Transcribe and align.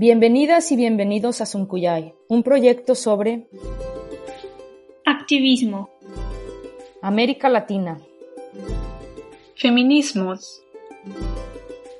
Bienvenidas 0.00 0.72
y 0.72 0.76
bienvenidos 0.76 1.42
a 1.42 1.44
Suncuyay, 1.44 2.14
un 2.26 2.42
proyecto 2.42 2.94
sobre 2.94 3.46
activismo, 5.04 5.90
América 7.02 7.50
Latina, 7.50 8.00
feminismos, 9.56 10.62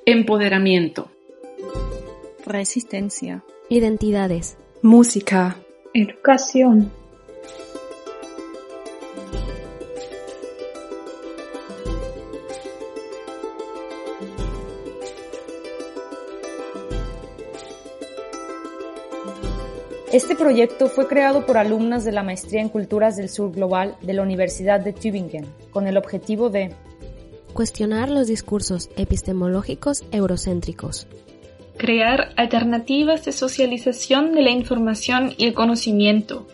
empoderamiento, 0.07 1.11
resistencia, 2.43 3.43
identidades, 3.69 4.57
música, 4.81 5.57
educación. 5.93 6.91
Este 20.11 20.35
proyecto 20.35 20.89
fue 20.89 21.07
creado 21.07 21.45
por 21.45 21.57
alumnas 21.57 22.03
de 22.03 22.11
la 22.11 22.21
Maestría 22.21 22.59
en 22.59 22.67
Culturas 22.67 23.15
del 23.15 23.29
Sur 23.29 23.53
Global 23.53 23.95
de 24.01 24.11
la 24.11 24.23
Universidad 24.23 24.81
de 24.81 24.91
Tübingen, 24.91 25.45
con 25.69 25.87
el 25.87 25.95
objetivo 25.95 26.49
de 26.49 26.73
cuestionar 27.53 28.09
los 28.09 28.27
discursos 28.27 28.89
epistemológicos 28.97 30.03
eurocéntricos, 30.11 31.07
crear 31.77 32.33
alternativas 32.35 33.23
de 33.23 33.31
socialización 33.31 34.33
de 34.33 34.41
la 34.41 34.49
información 34.49 35.33
y 35.37 35.45
el 35.45 35.53
conocimiento, 35.53 36.45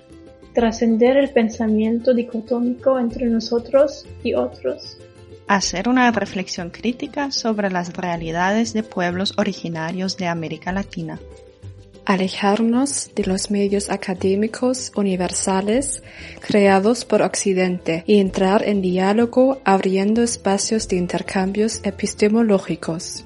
trascender 0.53 1.17
el 1.17 1.31
pensamiento 1.31 2.13
dicotómico 2.13 2.99
entre 2.99 3.25
nosotros 3.25 4.05
y 4.23 4.35
otros, 4.35 4.99
hacer 5.47 5.89
una 5.89 6.11
reflexión 6.11 6.69
crítica 6.69 7.31
sobre 7.31 7.71
las 7.71 7.91
realidades 7.97 8.73
de 8.73 8.83
pueblos 8.83 9.33
originarios 9.37 10.15
de 10.15 10.27
América 10.27 10.71
Latina, 10.71 11.19
alejarnos 12.07 13.11
de 13.15 13.25
los 13.25 13.51
medios 13.51 13.89
académicos 13.89 14.93
universales 14.95 16.03
creados 16.39 17.03
por 17.03 17.21
Occidente 17.21 18.05
y 18.07 18.19
entrar 18.19 18.63
en 18.63 18.81
diálogo 18.81 19.59
abriendo 19.65 20.23
espacios 20.23 20.87
de 20.87 20.95
intercambios 20.95 21.81
epistemológicos. 21.83 23.25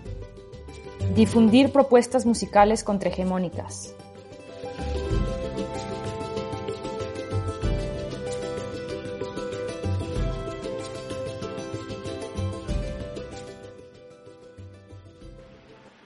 Difundir 1.14 1.72
propuestas 1.72 2.26
musicales 2.26 2.84
contrahegemónicas. 2.84 3.94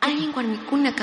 Alguien 0.02 0.34
guarmicuna 0.34 0.94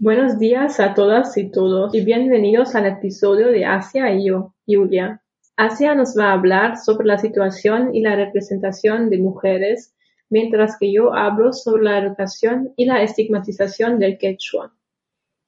Buenos 0.00 0.38
días 0.40 0.80
a 0.80 0.94
todas 0.94 1.36
y 1.36 1.52
todos 1.52 1.94
y 1.94 2.04
bienvenidos 2.04 2.74
al 2.74 2.86
episodio 2.86 3.48
de 3.48 3.64
Asia 3.64 4.12
y 4.12 4.26
yo, 4.26 4.54
Julia. 4.66 5.22
Asia 5.56 5.94
nos 5.94 6.18
va 6.18 6.30
a 6.30 6.32
hablar 6.32 6.78
sobre 6.78 7.06
la 7.06 7.18
situación 7.18 7.94
y 7.94 8.00
la 8.00 8.16
representación 8.16 9.08
de 9.08 9.18
mujeres, 9.18 9.94
mientras 10.30 10.78
que 10.80 10.92
yo 10.92 11.14
hablo 11.14 11.52
sobre 11.52 11.84
la 11.84 11.98
educación 11.98 12.72
y 12.76 12.86
la 12.86 13.04
estigmatización 13.04 14.00
del 14.00 14.18
quechua. 14.18 14.75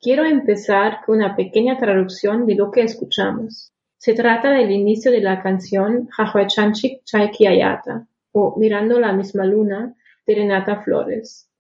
Quiero 0.01 0.25
empezar 0.25 1.01
con 1.05 1.17
una 1.17 1.35
pequeña 1.35 1.77
traducción 1.77 2.47
de 2.47 2.55
lo 2.55 2.71
que 2.71 2.83
escuchamos. 2.83 3.73
Se 3.97 4.15
trata 4.15 4.53
del 4.53 4.71
inicio 4.71 5.11
de 5.11 5.21
la 5.21 5.43
canción 5.43 6.07
Jajuechanchik 6.13 7.03
Chaikiayata 7.03 8.07
o 8.31 8.55
Mirando 8.57 9.01
la 9.01 9.13
misma 9.13 9.45
luna 9.45 9.97
de 10.25 10.35
Renata 10.37 10.83
Flores. 10.83 11.51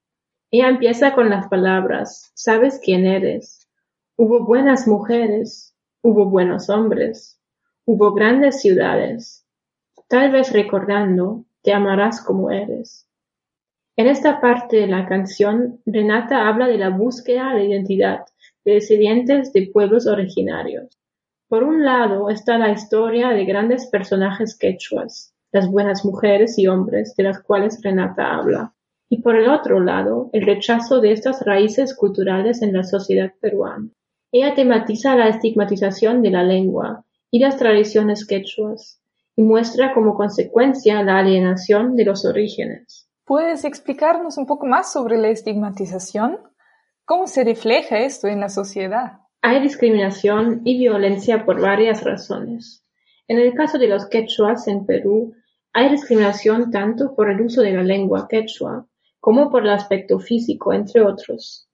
Ella 0.53 0.69
empieza 0.69 1.15
con 1.15 1.31
las 1.31 1.49
palabras, 1.49 2.31
¿sabes 2.35 2.81
quién 2.81 3.07
eres? 3.07 3.69
Hubo 4.17 4.47
buenas 4.47 4.87
mujeres, 4.87 5.75
hubo 6.01 6.27
buenos 6.27 6.71
hombres, 6.71 7.41
hubo 7.87 8.15
grandes 8.15 8.61
ciudades. 8.61 9.45
Tal 10.07 10.31
vez 10.31 10.53
recordando, 10.53 11.45
te 11.63 11.73
amarás 11.73 12.21
como 12.21 12.53
eres. 12.53 13.08
En 13.99 14.07
esta 14.07 14.41
parte 14.41 14.77
de 14.77 14.87
la 14.87 15.09
canción, 15.09 15.81
Renata 15.85 16.47
habla 16.47 16.69
de 16.69 16.79
la 16.79 16.89
búsqueda 16.89 17.53
de 17.53 17.65
identidad 17.65 18.27
de 18.65 18.75
descendientes 18.75 19.53
de 19.53 19.71
pueblos 19.73 20.07
originarios. 20.07 20.87
Por 21.49 21.65
un 21.65 21.85
lado 21.85 22.31
está 22.31 22.59
la 22.59 22.71
historia 22.71 23.31
de 23.31 23.45
grandes 23.45 23.89
personajes 23.89 24.57
quechuas, 24.57 25.35
las 25.51 25.69
buenas 25.69 26.05
mujeres 26.05 26.61
y 26.61 26.69
hombres 26.69 27.17
de 27.17 27.25
las 27.25 27.43
cuales 27.43 27.81
Renata 27.83 28.37
habla, 28.37 28.73
y 29.09 29.21
por 29.21 29.35
el 29.35 29.49
otro 29.49 29.81
lado 29.81 30.31
el 30.33 30.47
rechazo 30.47 31.01
de 31.01 31.11
estas 31.11 31.45
raíces 31.45 31.93
culturales 31.93 32.63
en 32.63 32.75
la 32.75 32.85
sociedad 32.85 33.33
peruana. 33.41 33.89
Ella 34.31 34.55
tematiza 34.55 35.17
la 35.17 35.27
estigmatización 35.27 36.23
de 36.23 36.31
la 36.31 36.45
lengua 36.45 37.05
y 37.33 37.41
las 37.41 37.57
tradiciones 37.57 38.25
quechuas, 38.25 39.03
y 39.35 39.43
muestra 39.43 39.93
como 39.93 40.15
consecuencia 40.15 41.03
la 41.03 41.19
alienación 41.19 41.97
de 41.97 42.05
los 42.05 42.25
orígenes. 42.25 43.08
¿Puedes 43.29 43.67
explicarnos 43.67 44.39
un 44.39 44.47
poco 44.47 44.65
más 44.65 44.91
sobre 44.91 45.19
la 45.19 45.29
estigmatización? 45.29 46.39
¿Cómo 47.05 47.27
se 47.27 47.45
refleja 47.45 47.99
esto 47.99 48.27
en 48.27 48.41
la 48.41 48.49
sociedad? 48.49 49.19
Hay 49.43 49.61
discriminación 49.61 50.63
y 50.65 50.79
violencia 50.79 51.45
por 51.45 51.61
varias 51.61 52.03
razones. 52.05 52.87
En 53.27 53.39
el 53.39 53.53
caso 53.53 53.77
de 53.77 53.87
los 53.87 54.07
quechuas 54.07 54.67
en 54.67 54.87
Perú, 54.87 55.35
hay 55.75 55.91
discriminación 55.91 56.71
tanto 56.71 57.15
por 57.15 57.31
el 57.31 57.43
uso 57.43 57.61
de 57.61 57.73
la 57.73 57.83
lengua 57.83 58.29
quechua 58.31 58.87
como 59.21 59.51
por 59.51 59.65
el 59.65 59.73
aspecto 59.73 60.19
físico, 60.21 60.73
entre 60.73 61.03
otros. 61.03 61.69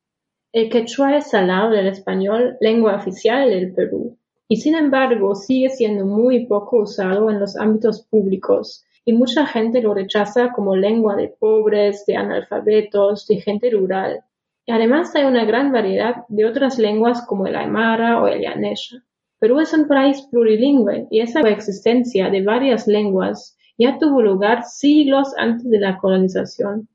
El 0.50 0.68
quechua 0.68 1.16
es 1.16 1.32
al 1.34 1.46
lado 1.46 1.70
del 1.70 1.86
español 1.86 2.56
lengua 2.60 2.96
oficial 2.96 3.48
del 3.48 3.72
Perú, 3.72 4.18
y 4.48 4.56
sin 4.56 4.74
embargo 4.74 5.36
sigue 5.36 5.68
siendo 5.68 6.04
muy 6.04 6.46
poco 6.46 6.78
usado 6.78 7.30
en 7.30 7.38
los 7.38 7.56
ámbitos 7.56 8.02
públicos 8.02 8.84
y 9.04 9.12
mucha 9.12 9.46
gente 9.46 9.82
lo 9.82 9.94
rechaza 9.94 10.52
como 10.52 10.76
lengua 10.76 11.16
de 11.16 11.28
pobres, 11.28 12.04
de 12.06 12.16
analfabetos, 12.16 13.26
de 13.26 13.40
gente 13.40 13.70
rural. 13.70 14.20
Y 14.66 14.72
además 14.72 15.14
hay 15.14 15.24
una 15.24 15.44
gran 15.44 15.72
variedad 15.72 16.24
de 16.28 16.46
otras 16.46 16.78
lenguas 16.78 17.24
como 17.26 17.46
el 17.46 17.56
aymara 17.56 18.22
o 18.22 18.28
el 18.28 18.40
yanesha. 18.40 19.04
Perú 19.38 19.60
es 19.60 19.74
un 19.74 19.86
país 19.86 20.22
plurilingüe 20.30 21.06
y 21.10 21.20
esa 21.20 21.42
coexistencia 21.42 22.30
de 22.30 22.42
varias 22.42 22.86
lenguas 22.86 23.58
ya 23.76 23.98
tuvo 23.98 24.22
lugar 24.22 24.64
siglos 24.64 25.34
antes 25.36 25.68
de 25.68 25.80
la 25.80 25.98
colonización. 25.98 26.88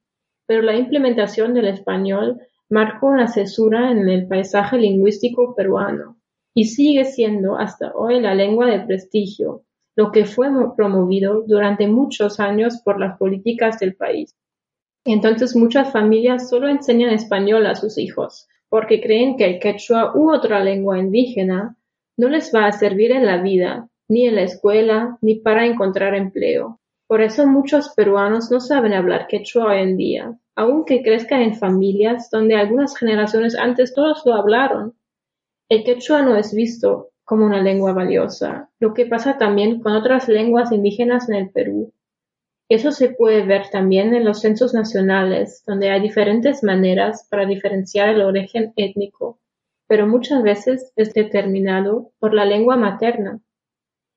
Pero 0.48 0.64
la 0.64 0.76
implementación 0.76 1.54
del 1.54 1.68
español 1.68 2.42
marcó 2.70 3.08
una 3.08 3.28
cesura 3.28 3.92
en 3.92 4.10
el 4.10 4.28
paisaje 4.28 4.78
lingüístico 4.78 5.54
peruano 5.56 6.18
y 6.56 6.66
sigue 6.66 7.06
siendo 7.06 7.58
hasta 7.58 7.92
hoy 7.94 8.20
la 8.20 8.34
lengua 8.34 8.66
de 8.66 8.80
prestigio, 8.80 9.64
lo 10.00 10.14
que 10.14 10.24
fue 10.24 10.48
promovido 10.78 11.44
durante 11.46 11.86
muchos 11.86 12.40
años 12.40 12.82
por 12.86 13.02
las 13.02 13.18
políticas 13.18 13.80
del 13.80 13.98
país. 13.98 14.34
Entonces 15.04 15.58
muchas 15.58 15.92
familias 15.92 16.50
solo 16.50 16.70
enseñan 16.70 17.10
español 17.10 17.66
a 17.66 17.76
sus 17.76 17.98
hijos, 17.98 18.48
porque 18.70 19.02
creen 19.02 19.36
que 19.36 19.44
el 19.44 19.60
quechua 19.60 20.14
u 20.16 20.32
otra 20.34 20.64
lengua 20.64 20.98
indígena 20.98 21.76
no 22.16 22.30
les 22.30 22.56
va 22.56 22.68
a 22.68 22.72
servir 22.72 23.12
en 23.12 23.26
la 23.26 23.42
vida, 23.42 23.90
ni 24.08 24.26
en 24.26 24.36
la 24.36 24.44
escuela, 24.44 25.18
ni 25.22 25.36
para 25.36 25.66
encontrar 25.66 26.16
empleo. 26.16 26.80
Por 27.06 27.22
eso 27.22 27.46
muchos 27.46 27.90
peruanos 27.90 28.50
no 28.52 28.62
saben 28.62 28.94
hablar 28.94 29.28
quechua 29.28 29.74
hoy 29.74 29.82
en 29.82 29.98
día, 29.98 30.40
aunque 30.56 31.04
crezcan 31.04 31.42
en 31.42 31.56
familias 31.56 32.30
donde 32.32 32.56
algunas 32.56 32.96
generaciones 32.96 33.54
antes 33.54 33.94
todos 33.94 34.22
lo 34.26 34.34
hablaron. 34.36 34.94
El 35.68 35.84
quechua 35.84 36.22
no 36.22 36.38
es 36.38 36.54
visto 36.54 37.10
como 37.30 37.46
una 37.46 37.62
lengua 37.62 37.94
valiosa, 37.94 38.72
lo 38.80 38.96
que 38.96 39.06
pasa 39.06 39.38
también 39.38 39.82
con 39.82 39.94
otras 39.94 40.28
lenguas 40.28 40.72
indígenas 40.72 41.30
en 41.30 41.36
el 41.36 41.52
Perú. 41.52 41.94
Eso 42.70 42.92
se 42.92 43.10
puede 43.10 43.44
ver 43.46 43.70
también 43.70 44.16
en 44.16 44.26
los 44.26 44.42
censos 44.42 44.74
nacionales, 44.74 45.64
donde 45.68 45.92
hay 45.92 46.02
diferentes 46.02 46.64
maneras 46.64 47.28
para 47.30 47.46
diferenciar 47.46 48.10
el 48.10 48.24
origen 48.24 48.74
étnico, 48.78 49.40
pero 49.86 50.08
muchas 50.08 50.42
veces 50.42 50.92
es 50.96 51.14
determinado 51.14 52.14
por 52.18 52.34
la 52.34 52.46
lengua 52.46 52.78
materna. 52.78 53.40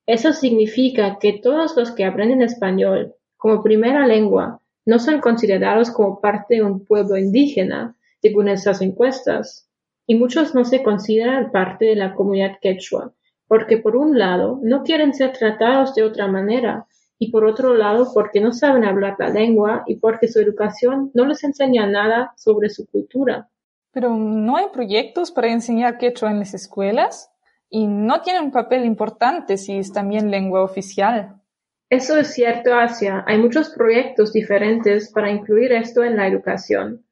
Eso 0.06 0.32
significa 0.32 1.18
que 1.20 1.34
todos 1.34 1.76
los 1.76 1.90
que 1.90 2.06
aprenden 2.06 2.40
español 2.40 3.14
como 3.36 3.62
primera 3.62 4.06
lengua 4.06 4.62
no 4.86 4.98
son 4.98 5.20
considerados 5.20 5.90
como 5.90 6.18
parte 6.22 6.54
de 6.54 6.62
un 6.62 6.86
pueblo 6.86 7.18
indígena, 7.18 7.94
según 8.22 8.48
esas 8.48 8.80
encuestas, 8.80 9.68
y 10.06 10.16
muchos 10.16 10.54
no 10.54 10.64
se 10.64 10.82
consideran 10.82 11.50
parte 11.50 11.86
de 11.86 11.96
la 11.96 12.14
comunidad 12.14 12.58
quechua, 12.60 13.12
porque 13.46 13.78
por 13.78 13.96
un 13.96 14.18
lado 14.18 14.58
no 14.62 14.82
quieren 14.82 15.14
ser 15.14 15.32
tratados 15.32 15.94
de 15.94 16.02
otra 16.02 16.28
manera, 16.28 16.86
y 17.22 17.30
por 17.30 17.44
otro 17.44 17.74
lado 17.74 18.10
porque 18.12 18.40
no 18.40 18.52
saben 18.52 18.84
hablar 18.84 19.14
la 19.16 19.28
lengua 19.28 19.84
y 19.86 19.94
porque 19.94 20.26
su 20.26 20.40
educación 20.40 21.12
no 21.14 21.24
les 21.24 21.44
enseña 21.44 21.86
nada 21.86 22.32
sobre 22.36 22.68
su 22.68 22.84
cultura. 22.88 23.48
Pero 23.92 24.10
no 24.16 24.56
hay 24.56 24.66
proyectos 24.72 25.30
para 25.30 25.52
enseñar 25.52 25.98
quechua 25.98 26.32
en 26.32 26.40
las 26.40 26.52
escuelas 26.52 27.30
y 27.70 27.86
no 27.86 28.22
tiene 28.22 28.40
un 28.40 28.50
papel 28.50 28.84
importante 28.84 29.56
si 29.56 29.78
es 29.78 29.92
también 29.92 30.32
lengua 30.32 30.64
oficial. 30.64 31.40
Eso 31.88 32.18
es 32.18 32.34
cierto, 32.34 32.74
Asia. 32.74 33.22
Hay 33.28 33.38
muchos 33.38 33.70
proyectos 33.70 34.32
diferentes 34.32 35.12
para 35.12 35.30
incluir 35.30 35.70
esto 35.70 36.02
en 36.02 36.16
la 36.16 36.26
educación. 36.26 37.04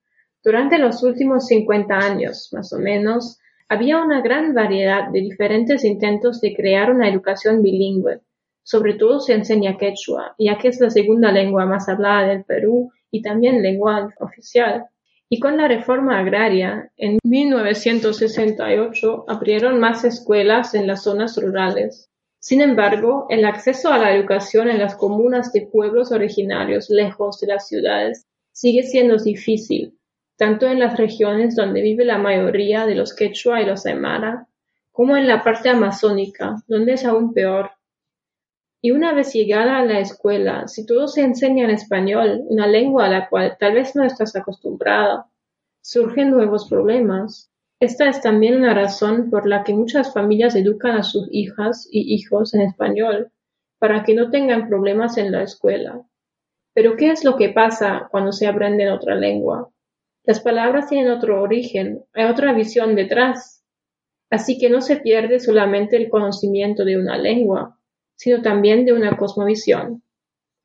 Durante 0.43 0.79
los 0.79 1.03
últimos 1.03 1.47
50 1.47 1.95
años, 1.95 2.49
más 2.53 2.73
o 2.73 2.79
menos, 2.79 3.39
había 3.69 4.03
una 4.03 4.21
gran 4.21 4.55
variedad 4.55 5.11
de 5.11 5.21
diferentes 5.21 5.85
intentos 5.85 6.41
de 6.41 6.55
crear 6.55 6.91
una 6.91 7.09
educación 7.09 7.63
bilingüe 7.63 8.21
sobre 8.71 8.95
todo 8.95 9.19
se 9.19 9.35
enseña 9.35 9.77
quechua, 9.77 10.37
ya 10.39 10.57
que 10.59 10.69
es 10.69 10.81
la 10.81 10.91
segunda 10.91 11.33
lengua 11.33 11.67
más 11.67 11.89
hablada 11.89 12.29
del 12.29 12.45
Perú 12.45 12.93
y 13.11 13.21
también 13.21 13.63
lengua 13.63 14.15
oficial. 14.21 14.87
Y 15.29 15.41
con 15.41 15.57
la 15.57 15.67
reforma 15.67 16.21
agraria, 16.21 16.93
en 16.97 17.19
1968 17.25 19.25
abrieron 19.29 19.81
más 19.81 20.05
escuelas 20.05 20.75
en 20.75 20.87
las 20.87 21.03
zonas 21.03 21.37
rurales. 21.37 22.09
Sin 22.39 22.61
embargo, 22.61 23.27
el 23.29 23.45
acceso 23.45 23.93
a 23.93 23.99
la 23.99 24.15
educación 24.15 24.69
en 24.69 24.79
las 24.79 24.95
comunas 24.95 25.53
de 25.53 25.67
pueblos 25.67 26.13
originarios 26.13 26.91
lejos 26.91 27.41
de 27.41 27.49
las 27.49 27.67
ciudades 27.67 28.27
sigue 28.53 28.83
siendo 28.83 29.17
difícil, 29.17 29.99
tanto 30.41 30.67
en 30.67 30.79
las 30.79 30.97
regiones 30.97 31.55
donde 31.55 31.83
vive 31.83 32.03
la 32.07 32.17
mayoría 32.17 32.87
de 32.87 32.95
los 32.95 33.15
quechua 33.15 33.61
y 33.61 33.67
los 33.67 33.85
aymara, 33.85 34.47
como 34.91 35.15
en 35.19 35.29
la 35.29 35.45
parte 35.45 35.69
amazónica, 35.69 36.63
donde 36.67 36.95
es 36.95 37.05
aún 37.05 37.35
peor. 37.35 37.73
Y 38.81 38.93
una 38.93 39.13
vez 39.13 39.35
llegada 39.35 39.77
a 39.77 39.85
la 39.85 40.01
escuela, 40.01 40.67
si 40.67 40.87
todo 40.87 41.09
se 41.09 41.21
enseña 41.21 41.65
en 41.65 41.73
español, 41.73 42.41
una 42.49 42.67
lengua 42.67 43.05
a 43.05 43.11
la 43.11 43.29
cual 43.29 43.59
tal 43.61 43.75
vez 43.75 43.95
no 43.95 44.03
estás 44.03 44.35
acostumbrada, 44.35 45.27
surgen 45.83 46.31
nuevos 46.31 46.71
problemas. 46.71 47.53
Esta 47.79 48.09
es 48.09 48.23
también 48.23 48.57
una 48.57 48.73
razón 48.73 49.29
por 49.29 49.47
la 49.47 49.63
que 49.63 49.75
muchas 49.75 50.11
familias 50.15 50.57
educan 50.57 50.97
a 50.97 51.03
sus 51.03 51.29
hijas 51.31 51.87
y 51.93 52.15
hijos 52.15 52.55
en 52.55 52.63
español, 52.63 53.31
para 53.79 54.05
que 54.05 54.15
no 54.15 54.31
tengan 54.31 54.71
problemas 54.71 55.19
en 55.19 55.33
la 55.33 55.43
escuela. 55.43 56.01
Pero 56.73 56.97
¿qué 56.97 57.11
es 57.11 57.25
lo 57.25 57.37
que 57.37 57.51
pasa 57.51 58.09
cuando 58.11 58.33
se 58.33 58.47
aprende 58.47 58.85
en 58.85 58.93
otra 58.93 59.15
lengua? 59.17 59.71
Las 60.25 60.41
palabras 60.41 60.89
tienen 60.89 61.11
otro 61.11 61.43
origen, 61.43 62.05
hay 62.13 62.27
otra 62.27 62.53
visión 62.53 62.95
detrás. 62.95 63.65
Así 64.31 64.59
que 64.59 64.71
no 64.71 64.81
se 64.81 64.97
pierde 64.97 65.41
solamente 65.41 65.97
el 65.97 66.09
conocimiento 66.09 66.85
de 66.85 66.99
una 66.99 67.17
lengua, 67.19 67.79
sino 68.17 68.43
también 68.43 68.85
de 68.85 68.93
una 68.93 69.17
cosmovisión. 69.17 70.03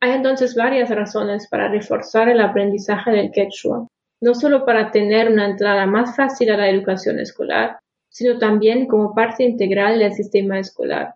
Hay 0.02 0.12
entonces 0.12 0.56
varias 0.56 0.90
razones 0.90 1.48
para 1.50 1.69
reforzar 1.69 2.30
el 2.30 2.42
aprendizaje 2.42 3.12
del 3.12 3.31
quechua, 3.31 3.88
no 4.22 4.36
solo 4.36 4.66
para 4.66 4.92
tener 4.92 5.31
una 5.31 5.50
entrada 5.50 5.86
más 5.86 6.16
fácil 6.16 6.51
a 6.51 6.58
la 6.58 6.69
educación 6.69 7.19
escolar, 7.19 7.80
sino 8.10 8.38
también 8.38 8.88
como 8.88 9.16
parte 9.16 9.44
integral 9.44 10.00
del 10.00 10.13
sistema 10.13 10.60
escolar. 10.60 11.16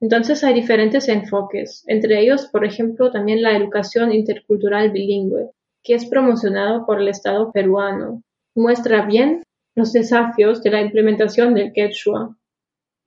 Entonces 0.00 0.44
hay 0.44 0.54
diferentes 0.54 1.08
enfoques, 1.08 1.84
entre 1.86 2.20
ellos, 2.20 2.46
por 2.46 2.64
ejemplo, 2.64 3.10
también 3.10 3.42
la 3.42 3.56
educación 3.56 4.12
intercultural 4.12 4.90
bilingüe, 4.90 5.50
que 5.82 5.94
es 5.94 6.06
promocionado 6.06 6.86
por 6.86 7.00
el 7.00 7.08
Estado 7.08 7.52
peruano. 7.52 8.22
Muestra 8.54 9.06
bien 9.06 9.42
los 9.74 9.92
desafíos 9.92 10.62
de 10.62 10.70
la 10.70 10.82
implementación 10.82 11.54
del 11.54 11.72
quechua 11.72 12.36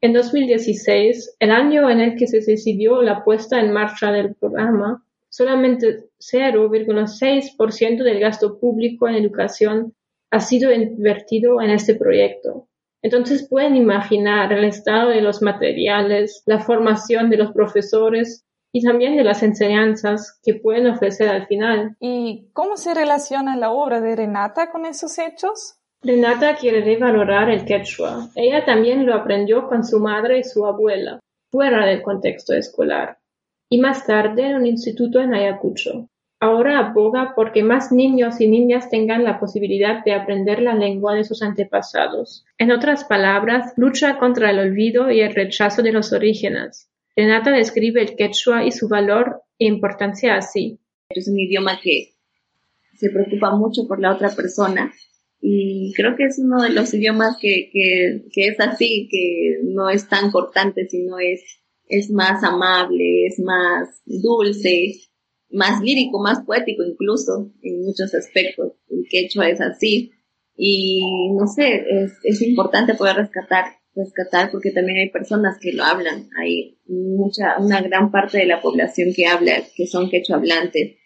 en 0.06 0.14
2016, 0.14 1.38
el 1.40 1.50
año 1.50 1.90
en 1.90 2.00
el 2.00 2.16
que 2.16 2.28
se 2.28 2.40
decidió 2.40 3.02
la 3.02 3.24
puesta 3.24 3.60
en 3.60 3.72
marcha 3.72 4.12
del 4.12 4.36
programa, 4.36 5.04
solamente 5.30 6.10
0,6% 6.20 8.04
del 8.04 8.20
gasto 8.20 8.60
público 8.60 9.08
en 9.08 9.16
educación 9.16 9.96
ha 10.30 10.42
sido 10.42 10.72
invertido 10.72 11.60
en 11.60 11.72
este 11.72 11.96
proyecto. 11.96 12.68
Entonces 13.02 13.48
pueden 13.50 13.76
imaginar 13.76 14.54
el 14.54 14.66
estado 14.66 15.10
de 15.10 15.22
los 15.22 15.42
materiales, 15.42 16.44
la 16.46 16.60
formación 16.60 17.32
de 17.32 17.38
los 17.38 17.52
profesores 17.52 18.46
y 18.76 18.82
también 18.82 19.16
de 19.16 19.24
las 19.24 19.42
enseñanzas 19.42 20.38
que 20.44 20.56
pueden 20.56 20.88
ofrecer 20.88 21.30
al 21.30 21.48
final. 21.48 21.96
¿Y 22.02 22.50
cómo 22.52 22.76
se 22.76 22.94
relaciona 22.94 23.56
la 23.56 23.72
obra 23.72 24.02
de 24.02 24.18
Renata 24.18 24.70
con 24.70 24.86
esos 24.86 25.18
hechos? 25.18 25.78
Renata 26.02 26.58
quiere 26.58 26.82
revalorar 26.82 27.50
el 27.50 27.64
quechua. 27.64 28.28
Ella 28.36 28.66
también 28.66 29.06
lo 29.06 29.16
aprendió 29.16 29.70
con 29.70 29.86
su 29.86 30.02
madre 30.02 30.40
y 30.40 30.44
su 30.44 30.66
abuela, 30.66 31.22
fuera 31.52 31.86
del 31.86 32.02
contexto 32.02 32.54
escolar, 32.54 33.18
y 33.70 33.80
más 33.80 34.06
tarde 34.06 34.46
en 34.46 34.58
un 34.58 34.66
instituto 34.66 35.22
en 35.22 35.34
Ayacucho. 35.34 36.10
Ahora 36.42 36.80
aboga 36.80 37.32
porque 37.34 37.64
más 37.64 37.94
niños 37.94 38.42
y 38.42 38.50
niñas 38.50 38.90
tengan 38.90 39.24
la 39.24 39.40
posibilidad 39.40 40.04
de 40.04 40.16
aprender 40.16 40.62
la 40.62 40.76
lengua 40.76 41.16
de 41.16 41.24
sus 41.24 41.42
antepasados. 41.44 42.44
En 42.58 42.74
otras 42.74 43.06
palabras, 43.06 43.72
lucha 43.78 44.18
contra 44.18 44.50
el 44.52 44.60
olvido 44.60 45.10
y 45.12 45.22
el 45.22 45.34
rechazo 45.34 45.82
de 45.82 45.94
los 45.94 46.12
orígenes. 46.12 46.90
Renata 47.16 47.52
describe 47.52 48.02
el 48.02 48.16
quechua 48.16 48.66
y 48.66 48.72
su 48.72 48.88
valor 48.88 49.42
e 49.58 49.66
importancia 49.68 50.36
así. 50.36 50.80
Es 51.10 51.28
un 51.28 51.40
idioma 51.40 51.80
que 51.82 52.16
se 52.98 53.10
preocupa 53.10 53.56
mucho 53.56 53.88
por 53.88 54.00
la 54.00 54.14
otra 54.14 54.30
persona 54.30 54.92
y 55.48 55.94
creo 55.96 56.16
que 56.16 56.26
es 56.26 56.40
uno 56.40 56.62
de 56.64 56.72
los 56.72 56.92
idiomas 56.94 57.38
que, 57.40 57.70
que, 57.72 58.24
que, 58.34 58.48
es 58.48 58.60
así, 58.60 59.08
que 59.12 59.60
no 59.64 59.90
es 59.90 60.10
tan 60.10 60.32
cortante, 60.32 60.88
sino 60.90 61.20
es, 61.20 61.44
es 61.88 62.10
más 62.10 62.44
amable, 62.44 63.28
es 63.28 63.40
más 63.40 64.02
dulce, 64.06 64.94
más 65.52 65.82
lírico, 65.82 66.20
más 66.20 66.44
poético 66.44 66.84
incluso 66.84 67.52
en 67.62 67.84
muchos 67.84 68.16
aspectos. 68.16 68.74
El 68.90 69.06
quechua 69.08 69.48
es 69.50 69.62
así. 69.62 70.12
Y 70.58 71.32
no 71.38 71.46
sé, 71.48 71.84
es, 71.92 72.14
es 72.24 72.42
importante 72.42 72.96
poder 72.96 73.18
rescatar, 73.18 73.66
rescatar 73.96 74.52
porque 74.52 74.72
también 74.72 75.00
hay 75.00 75.10
personas 75.10 75.58
que 75.60 75.74
lo 75.74 75.84
hablan. 75.84 76.30
Hay 76.40 76.78
mucha, 76.88 77.58
una 77.60 77.82
gran 77.82 78.12
parte 78.12 78.40
de 78.40 78.46
la 78.46 78.62
población 78.62 79.14
que 79.16 79.28
habla, 79.28 79.64
que 79.76 79.88
son 79.88 80.10
quechua 80.10 80.38
hablantes 80.38 80.98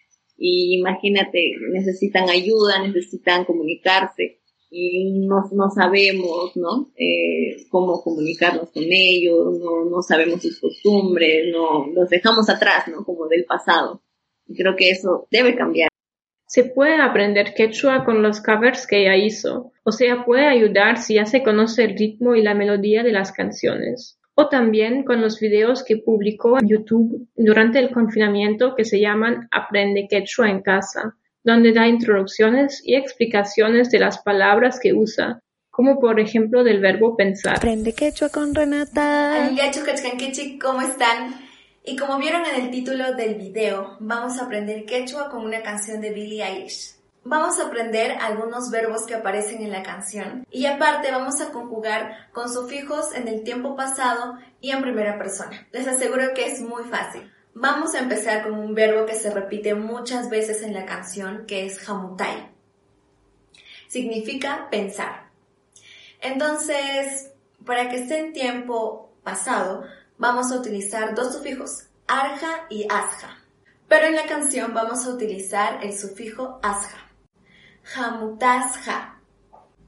y 0.42 0.78
imagínate, 0.78 1.52
necesitan 1.70 2.30
ayuda, 2.30 2.82
necesitan 2.82 3.44
comunicarse 3.44 4.40
y 4.70 5.26
no, 5.26 5.42
no 5.52 5.68
sabemos, 5.68 6.56
¿no? 6.56 6.90
Eh, 6.96 7.66
cómo 7.68 8.02
comunicarnos 8.02 8.70
con 8.70 8.84
ellos, 8.88 9.58
no, 9.58 9.84
no 9.90 10.00
sabemos 10.00 10.40
sus 10.40 10.58
costumbres, 10.58 11.52
no, 11.52 11.88
los 11.92 12.08
dejamos 12.08 12.48
atrás, 12.48 12.88
¿no? 12.88 13.04
Como 13.04 13.28
del 13.28 13.44
pasado. 13.44 14.02
Y 14.46 14.56
creo 14.56 14.76
que 14.76 14.88
eso 14.88 15.26
debe 15.30 15.56
cambiar. 15.56 15.90
Se 16.46 16.64
puede 16.64 17.02
aprender 17.02 17.52
quechua 17.54 18.04
con 18.06 18.22
los 18.22 18.40
covers 18.40 18.86
que 18.86 19.02
ella 19.02 19.16
hizo, 19.16 19.72
o 19.90 19.92
sea, 19.92 20.24
puede 20.24 20.46
ayudar 20.46 20.98
si 20.98 21.14
ya 21.14 21.26
se 21.26 21.42
conoce 21.42 21.82
el 21.82 21.98
ritmo 21.98 22.36
y 22.36 22.42
la 22.42 22.54
melodía 22.54 23.02
de 23.02 23.10
las 23.10 23.32
canciones 23.32 24.20
o 24.36 24.48
también 24.48 25.02
con 25.02 25.20
los 25.20 25.40
videos 25.40 25.82
que 25.82 25.96
publicó 25.96 26.58
en 26.58 26.68
YouTube 26.68 27.28
durante 27.34 27.80
el 27.80 27.90
confinamiento 27.90 28.76
que 28.76 28.84
se 28.84 29.00
llaman 29.00 29.48
Aprende 29.50 30.06
Quechua 30.08 30.48
en 30.48 30.62
casa, 30.62 31.16
donde 31.42 31.72
da 31.72 31.88
introducciones 31.88 32.80
y 32.84 32.94
explicaciones 32.94 33.90
de 33.90 33.98
las 33.98 34.22
palabras 34.22 34.78
que 34.80 34.94
usa, 34.94 35.42
como 35.70 35.98
por 35.98 36.20
ejemplo 36.20 36.62
del 36.62 36.78
verbo 36.78 37.16
pensar. 37.16 37.56
Aprende 37.56 37.92
Quechua 37.92 38.28
con 38.28 38.54
Renata. 38.54 39.50
¿cómo 40.62 40.80
están? 40.82 41.34
Y 41.84 41.96
como 41.96 42.18
vieron 42.18 42.42
en 42.46 42.64
el 42.64 42.70
título 42.70 43.14
del 43.14 43.34
video, 43.34 43.96
vamos 43.98 44.38
a 44.38 44.44
aprender 44.44 44.84
quechua 44.84 45.30
con 45.30 45.44
una 45.44 45.62
canción 45.62 46.00
de 46.00 46.12
Billie 46.12 46.44
Eilish. 46.44 46.99
Vamos 47.30 47.60
a 47.60 47.66
aprender 47.66 48.18
algunos 48.20 48.72
verbos 48.72 49.06
que 49.06 49.14
aparecen 49.14 49.62
en 49.62 49.70
la 49.70 49.84
canción 49.84 50.44
y 50.50 50.66
aparte 50.66 51.12
vamos 51.12 51.40
a 51.40 51.52
conjugar 51.52 52.28
con 52.32 52.52
sufijos 52.52 53.14
en 53.14 53.28
el 53.28 53.44
tiempo 53.44 53.76
pasado 53.76 54.36
y 54.60 54.72
en 54.72 54.82
primera 54.82 55.16
persona. 55.16 55.68
Les 55.70 55.86
aseguro 55.86 56.34
que 56.34 56.46
es 56.46 56.60
muy 56.60 56.82
fácil. 56.82 57.32
Vamos 57.54 57.94
a 57.94 58.00
empezar 58.00 58.42
con 58.42 58.54
un 58.54 58.74
verbo 58.74 59.06
que 59.06 59.14
se 59.14 59.30
repite 59.30 59.76
muchas 59.76 60.28
veces 60.28 60.62
en 60.62 60.74
la 60.74 60.84
canción 60.86 61.46
que 61.46 61.66
es 61.66 61.78
jamutai. 61.78 62.50
Significa 63.86 64.66
pensar. 64.68 65.30
Entonces, 66.20 67.30
para 67.64 67.88
que 67.88 67.98
esté 67.98 68.18
en 68.18 68.32
tiempo 68.32 69.12
pasado, 69.22 69.84
vamos 70.18 70.50
a 70.50 70.56
utilizar 70.56 71.14
dos 71.14 71.32
sufijos, 71.32 71.84
arja 72.08 72.66
y 72.68 72.88
asja. 72.90 73.38
Pero 73.86 74.06
en 74.06 74.16
la 74.16 74.26
canción 74.26 74.74
vamos 74.74 75.06
a 75.06 75.10
utilizar 75.10 75.84
el 75.84 75.96
sufijo 75.96 76.58
asja. 76.64 77.09
Jamutasja. 77.82 79.20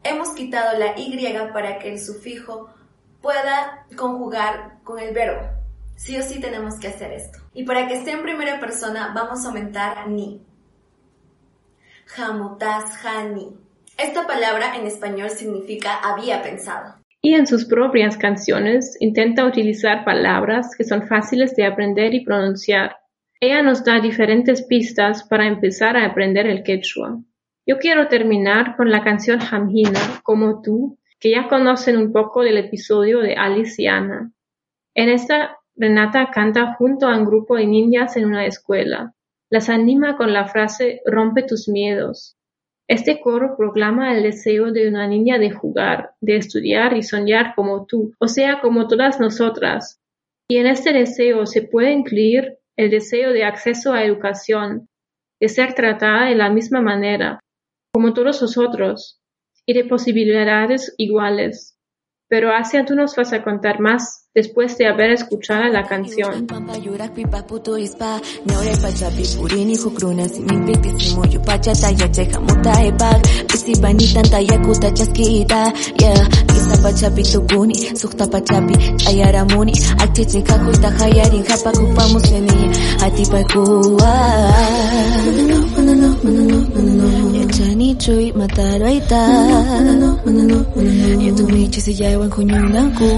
Hemos 0.03 0.31
quitado 0.31 0.79
la 0.79 0.99
Y 0.99 1.17
para 1.53 1.79
que 1.79 1.93
el 1.93 2.01
sufijo 2.01 2.69
pueda 3.21 3.87
conjugar 3.97 4.79
con 4.83 4.99
el 4.99 5.15
verbo. 5.15 5.49
Sí 5.97 6.17
o 6.19 6.23
sí 6.23 6.41
tenemos 6.41 6.81
que 6.81 6.89
hacer 6.89 7.13
esto. 7.13 7.39
Y 7.55 7.65
para 7.65 7.87
que 7.87 7.95
esté 7.95 8.11
en 8.11 8.23
primera 8.23 8.59
persona 8.59 9.13
vamos 9.15 9.45
a 9.45 9.49
aumentar 9.49 10.09
ni. 10.09 10.43
Jamutasjani. 12.07 13.57
Esta 13.97 14.27
palabra 14.27 14.77
en 14.77 14.87
español 14.87 15.31
significa 15.31 15.95
había 15.99 16.43
pensado. 16.43 16.97
Y 17.21 17.35
en 17.35 17.47
sus 17.47 17.65
propias 17.65 18.17
canciones 18.17 18.97
intenta 18.99 19.45
utilizar 19.45 20.05
palabras 20.05 20.75
que 20.77 20.83
son 20.83 21.07
fáciles 21.07 21.55
de 21.55 21.65
aprender 21.65 22.13
y 22.15 22.25
pronunciar. 22.25 22.97
Ella 23.41 23.63
nos 23.63 23.85
da 23.85 24.01
diferentes 24.01 24.63
pistas 24.63 25.23
para 25.23 25.47
empezar 25.47 25.97
a 25.97 26.07
aprender 26.07 26.47
el 26.47 26.65
quechua. 26.65 27.21
Yo 27.65 27.79
quiero 27.79 28.09
terminar 28.09 28.77
con 28.77 28.91
la 28.91 29.05
canción 29.05 29.39
Jamhina, 29.39 30.21
como 30.25 30.63
tú, 30.63 30.99
que 31.21 31.31
ya 31.31 31.49
conocen 31.49 31.97
un 31.97 32.13
poco 32.13 32.43
del 32.43 32.59
episodio 32.59 33.21
de 33.21 33.35
Alice 33.35 33.81
y 33.81 33.87
Ana. 33.87 34.33
En 34.95 35.09
esta, 35.09 35.59
Renata 35.77 36.31
canta 36.33 36.75
junto 36.75 37.07
a 37.07 37.17
un 37.17 37.25
grupo 37.25 37.57
de 37.57 37.67
niñas 37.67 38.17
en 38.17 38.27
una 38.27 38.47
escuela. 38.47 39.15
Las 39.49 39.69
anima 39.69 40.17
con 40.17 40.33
la 40.33 40.47
frase 40.47 41.03
rompe 41.07 41.45
tus 41.45 41.69
miedos. 41.69 42.37
Este 42.89 43.21
coro 43.21 43.57
proclama 43.57 44.13
el 44.13 44.25
deseo 44.25 44.73
de 44.73 44.89
una 44.89 45.07
niña 45.07 45.39
de 45.39 45.53
jugar, 45.53 46.15
de 46.21 46.37
estudiar 46.37 46.97
y 46.97 47.05
soñar 47.05 47.55
como 47.55 47.87
tú, 47.87 48.13
o 48.19 48.27
sea, 48.27 48.61
como 48.61 48.89
todas 48.89 49.21
nosotras. 49.21 50.01
Y 50.49 50.57
en 50.57 50.67
este 50.67 50.93
deseo 50.93 51.47
se 51.47 51.63
puede 51.63 51.93
incluir 51.93 52.59
el 52.77 52.91
deseo 52.91 53.33
de 53.33 53.45
acceso 53.45 53.93
a 53.93 54.05
educación, 54.05 54.89
de 55.41 55.49
ser 55.49 55.75
tratada 55.75 56.27
de 56.27 56.35
la 56.35 56.51
misma 56.51 56.81
manera, 56.81 57.39
como 57.93 58.15
todos 58.15 58.41
nosotros, 58.41 59.21
y 59.67 59.75
de 59.75 59.85
posibilidades 59.85 60.95
iguales. 60.97 61.77
Pero 62.29 62.51
Asia, 62.51 62.87
tú 62.87 62.95
nos 62.95 63.15
vas 63.15 63.35
a 63.35 63.45
contar 63.45 63.79
más 63.81 64.31
después 64.35 64.79
de 64.79 64.87
haber 64.87 65.11
escuchado 65.11 65.65
la 65.65 65.87
canción. 65.87 66.47
Chani 87.57 87.89
chui 88.03 88.33
mataro 88.33 88.87
aita. 88.93 89.21
Yo 91.25 91.31
tu 91.37 91.45
mi 91.53 91.69
chisi 91.73 91.93
ya 92.03 92.11
iwan 92.15 92.31
kunyunaku 92.31 93.09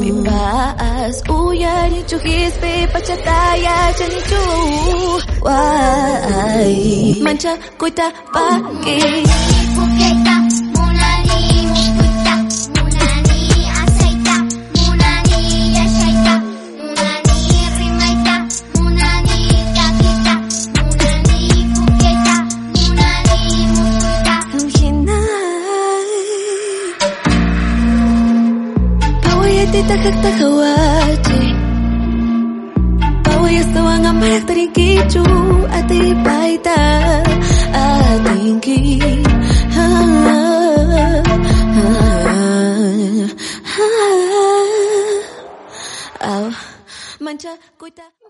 Pipas 0.00 1.16
uyari 1.30 2.00
chuhispe 2.10 2.72
pachataya 2.92 3.76
chani 3.98 4.20
chu 4.30 4.42
Wai 5.46 7.16
Mancha 7.24 7.52
koita 7.80 8.06
pake 8.32 8.96
Puketa 9.02 9.57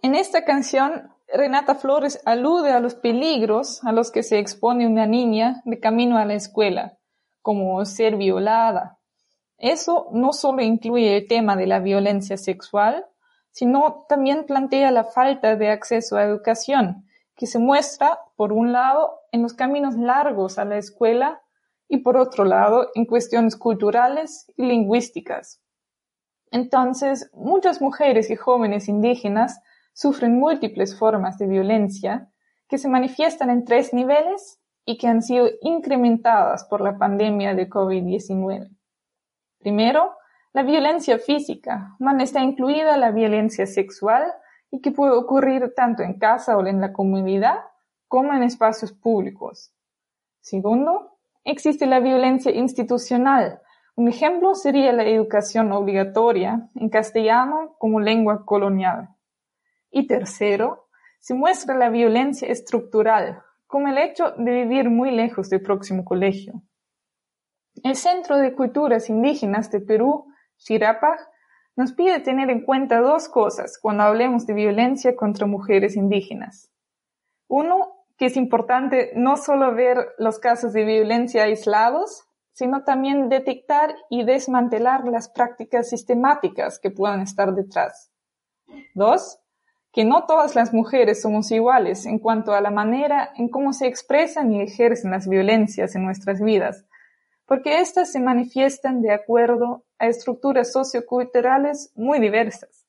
En 0.03 0.15
esta 0.15 0.45
canción, 0.45 1.11
Renata 1.27 1.75
Flores 1.75 2.21
alude 2.25 2.71
a 2.71 2.79
los 2.79 2.95
peligros 2.95 3.83
a 3.85 3.91
los 3.91 4.13
que 4.13 4.23
se 4.23 4.39
expone 4.39 4.87
una 4.87 5.07
niña 5.07 5.61
de 5.65 5.81
camino 5.81 6.19
a 6.19 6.25
la 6.25 6.35
escuela, 6.35 6.99
como 7.43 7.85
ser 7.85 8.17
violada. 8.17 8.98
Eso 9.59 10.09
no 10.13 10.33
solo 10.33 10.63
incluye 10.63 11.17
el 11.17 11.27
tema 11.27 11.57
de 11.57 11.67
la 11.67 11.81
violencia 11.81 12.37
sexual, 12.37 13.07
sino 13.51 14.07
también 14.09 14.47
plantea 14.47 14.93
la 14.93 15.05
falta 15.05 15.57
de 15.57 15.71
acceso 15.71 16.17
a 16.17 16.23
educación, 16.23 17.05
que 17.35 17.47
se 17.47 17.59
muestra, 17.59 18.21
por 18.37 18.53
un 18.53 18.73
lado, 18.73 19.21
en 19.33 19.43
los 19.43 19.55
caminos 19.55 19.97
largos 19.97 20.59
a 20.59 20.65
la 20.65 20.79
escuela 20.79 21.43
y 21.89 21.99
por 21.99 22.17
otro 22.17 22.45
lado, 22.45 22.91
en 22.95 23.05
cuestiones 23.05 23.57
culturales 23.57 24.53
y 24.57 24.65
lingüísticas. 24.65 25.61
Entonces, 26.51 27.31
muchas 27.35 27.81
mujeres 27.81 28.31
y 28.31 28.37
jóvenes 28.37 28.89
indígenas 28.89 29.61
sufren 29.93 30.39
múltiples 30.39 30.97
formas 30.97 31.39
de 31.39 31.47
violencia 31.47 32.31
que 32.69 32.79
se 32.79 32.89
manifiestan 32.89 33.51
en 33.51 33.65
tres 33.65 33.93
niveles 33.93 34.61
y 34.85 34.99
que 34.99 35.09
han 35.09 35.23
sido 35.23 35.49
incrementadas 35.63 36.65
por 36.65 36.81
la 36.81 36.97
pandemia 36.97 37.55
de 37.55 37.69
COVID-19. 37.69 38.78
Primero, 39.59 40.17
la 40.53 40.63
violencia 40.63 41.19
física, 41.19 41.97
donde 41.99 42.25
está 42.25 42.41
incluida 42.41 42.97
la 42.97 43.11
violencia 43.11 43.67
sexual 43.67 44.25
y 44.71 44.81
que 44.81 44.91
puede 44.91 45.13
ocurrir 45.13 45.73
tanto 45.75 46.03
en 46.03 46.19
casa 46.19 46.57
o 46.57 46.67
en 46.67 46.81
la 46.81 46.93
comunidad 46.93 47.61
como 48.07 48.33
en 48.33 48.43
espacios 48.43 48.93
públicos. 48.93 49.73
Segundo, 50.41 51.19
existe 51.45 51.87
la 51.87 52.01
violencia 52.01 52.51
institucional. 52.53 53.61
Un 53.97 54.09
ejemplo 54.09 54.55
sería 54.55 54.93
la 54.93 55.05
educación 55.05 55.73
obligatoria 55.73 56.71
en 56.75 56.89
castellano 56.89 57.75
como 57.79 58.01
lengua 58.01 58.45
colonial. 58.47 59.09
Y 59.91 60.07
tercero, 60.07 60.89
se 61.19 61.35
muestra 61.35 61.77
la 61.77 61.91
violencia 61.91 62.49
estructural, 62.49 63.43
como 63.67 63.89
el 63.89 63.99
hecho 63.99 64.33
de 64.39 64.53
vivir 64.53 64.89
muy 64.89 65.11
lejos 65.11 65.51
del 65.51 65.63
próximo 65.63 66.05
colegio. 66.05 66.63
El 67.85 67.97
Centro 67.97 68.39
de 68.39 68.55
Culturas 68.55 69.09
Indígenas 69.09 69.71
de 69.71 69.81
Perú, 69.81 70.27
Xirapaj, 70.57 71.21
nos 71.77 71.93
pide 71.93 72.21
tener 72.21 72.51
en 72.51 72.65
cuenta 72.65 73.01
dos 73.01 73.29
cosas 73.29 73.79
cuando 73.81 74.03
hablemos 74.03 74.47
de 74.47 74.55
violencia 74.55 75.15
contra 75.15 75.47
mujeres 75.47 75.97
indígenas. 75.97 76.73
Uno, 77.47 78.05
que 78.17 78.27
es 78.27 78.37
importante 78.37 79.13
no 79.15 79.37
solo 79.37 79.75
ver 79.75 80.09
los 80.19 80.39
casos 80.39 80.73
de 80.73 80.85
violencia 80.85 81.45
aislados, 81.45 82.25
sino 82.53 82.83
también 82.83 83.29
detectar 83.29 83.95
y 84.11 84.25
desmantelar 84.25 85.07
las 85.07 85.29
prácticas 85.29 85.89
sistemáticas 85.89 86.81
que 86.81 86.91
puedan 86.91 87.21
estar 87.21 87.55
detrás. 87.55 88.11
Dos, 88.95 89.39
que 89.93 90.05
no 90.05 90.27
todas 90.27 90.57
las 90.57 90.75
mujeres 90.75 91.23
somos 91.23 91.53
iguales 91.53 92.07
en 92.07 92.19
cuanto 92.19 92.53
a 92.55 92.61
la 92.61 92.71
manera 92.71 93.31
en 93.37 93.49
cómo 93.49 93.73
se 93.73 93.87
expresan 93.87 94.53
y 94.53 94.63
ejercen 94.63 95.13
las 95.13 95.29
violencias 95.29 95.95
en 95.95 96.05
nuestras 96.05 96.41
vidas, 96.41 96.85
porque 97.49 97.81
éstas 97.81 98.13
se 98.13 98.21
manifiestan 98.21 99.01
de 99.01 99.11
acuerdo 99.11 99.83
a 99.99 100.07
estructuras 100.07 100.71
socioculturales 100.71 101.91
muy 101.97 102.21
diversas, 102.21 102.87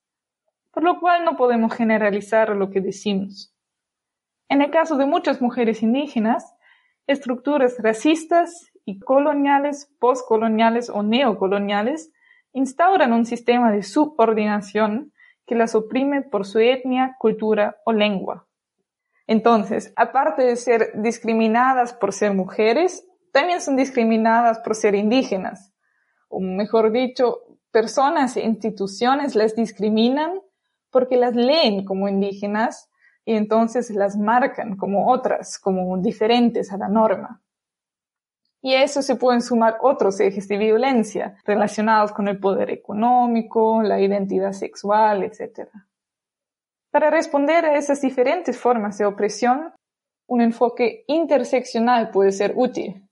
por 0.71 0.83
lo 0.83 0.99
cual 0.99 1.23
no 1.23 1.37
podemos 1.37 1.73
generalizar 1.73 2.49
lo 2.49 2.69
que 2.69 2.81
decimos. 2.81 3.55
En 4.49 4.61
el 4.61 4.69
caso 4.69 4.97
de 4.97 5.05
muchas 5.05 5.41
mujeres 5.41 5.81
indígenas, 5.81 6.53
estructuras 7.07 7.77
racistas 7.79 8.73
y 8.83 8.99
coloniales, 8.99 9.89
postcoloniales 9.97 10.89
o 10.89 11.03
neocoloniales 11.03 12.11
instauran 12.51 13.13
un 13.13 13.25
sistema 13.25 13.71
de 13.71 13.81
subordinación 13.81 15.13
que 15.45 15.55
las 15.55 15.73
oprime 15.73 16.21
por 16.21 16.45
su 16.45 16.59
etnia, 16.59 17.15
cultura 17.17 17.77
o 17.85 17.93
lengua. 17.93 18.45
Entonces, 19.25 19.93
aparte 19.95 20.41
de 20.41 20.57
ser 20.57 20.91
discriminadas 20.95 21.93
por 21.93 22.11
ser 22.11 22.33
mujeres, 22.33 23.08
también 23.39 23.61
son 23.61 23.77
discriminadas 23.77 24.59
por 24.59 24.75
ser 24.75 24.95
indígenas. 24.95 25.73
O 26.27 26.41
mejor 26.41 26.91
dicho, 26.91 27.37
personas 27.71 28.35
e 28.35 28.41
instituciones 28.41 29.33
las 29.33 29.55
discriminan 29.55 30.41
porque 30.91 31.15
las 31.15 31.35
leen 31.35 31.85
como 31.85 32.09
indígenas 32.09 32.89
y 33.23 33.35
entonces 33.35 33.91
las 33.91 34.17
marcan 34.17 34.75
como 34.75 35.09
otras, 35.09 35.57
como 35.57 35.97
diferentes 35.99 36.73
a 36.73 36.77
la 36.77 36.89
norma. 36.89 37.41
Y 38.61 38.73
a 38.73 38.83
eso 38.83 39.01
se 39.01 39.15
pueden 39.15 39.41
sumar 39.41 39.77
otros 39.79 40.19
ejes 40.19 40.49
de 40.49 40.57
violencia 40.57 41.37
relacionados 41.45 42.11
con 42.11 42.27
el 42.27 42.41
poder 42.41 42.69
económico, 42.71 43.81
la 43.81 44.01
identidad 44.01 44.51
sexual, 44.51 45.23
etc. 45.23 45.69
Para 46.91 47.09
responder 47.09 47.63
a 47.63 47.77
esas 47.77 48.01
diferentes 48.01 48.59
formas 48.59 48.97
de 48.97 49.05
opresión, 49.05 49.73
un 50.27 50.41
enfoque 50.41 51.05
interseccional 51.07 52.11
puede 52.11 52.33
ser 52.33 52.51
útil. 52.57 53.05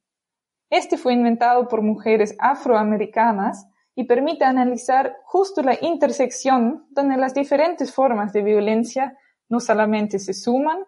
Este 0.70 0.98
fue 0.98 1.14
inventado 1.14 1.68
por 1.68 1.82
mujeres 1.82 2.36
afroamericanas 2.40 3.68
y 3.96 4.04
permite 4.04 4.46
analizar 4.46 5.18
justo 5.24 5.62
la 5.62 5.78
intersección 5.82 6.86
donde 6.92 7.18
las 7.18 7.34
diferentes 7.34 7.94
formas 7.94 8.34
de 8.34 8.44
violencia 8.44 9.18
no 9.50 9.60
solamente 9.60 10.20
se 10.20 10.34
suman, 10.34 10.80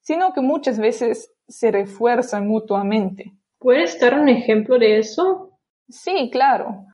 sino 0.00 0.32
que 0.32 0.42
muchas 0.42 0.78
veces 0.78 1.32
se 1.48 1.70
refuerzan 1.70 2.46
mutuamente. 2.46 3.32
¿Puedes 3.58 3.98
dar 4.00 4.18
un 4.18 4.28
ejemplo 4.28 4.78
de 4.78 4.98
eso? 4.98 5.58
Sí, 5.88 6.30
claro. 6.30 6.86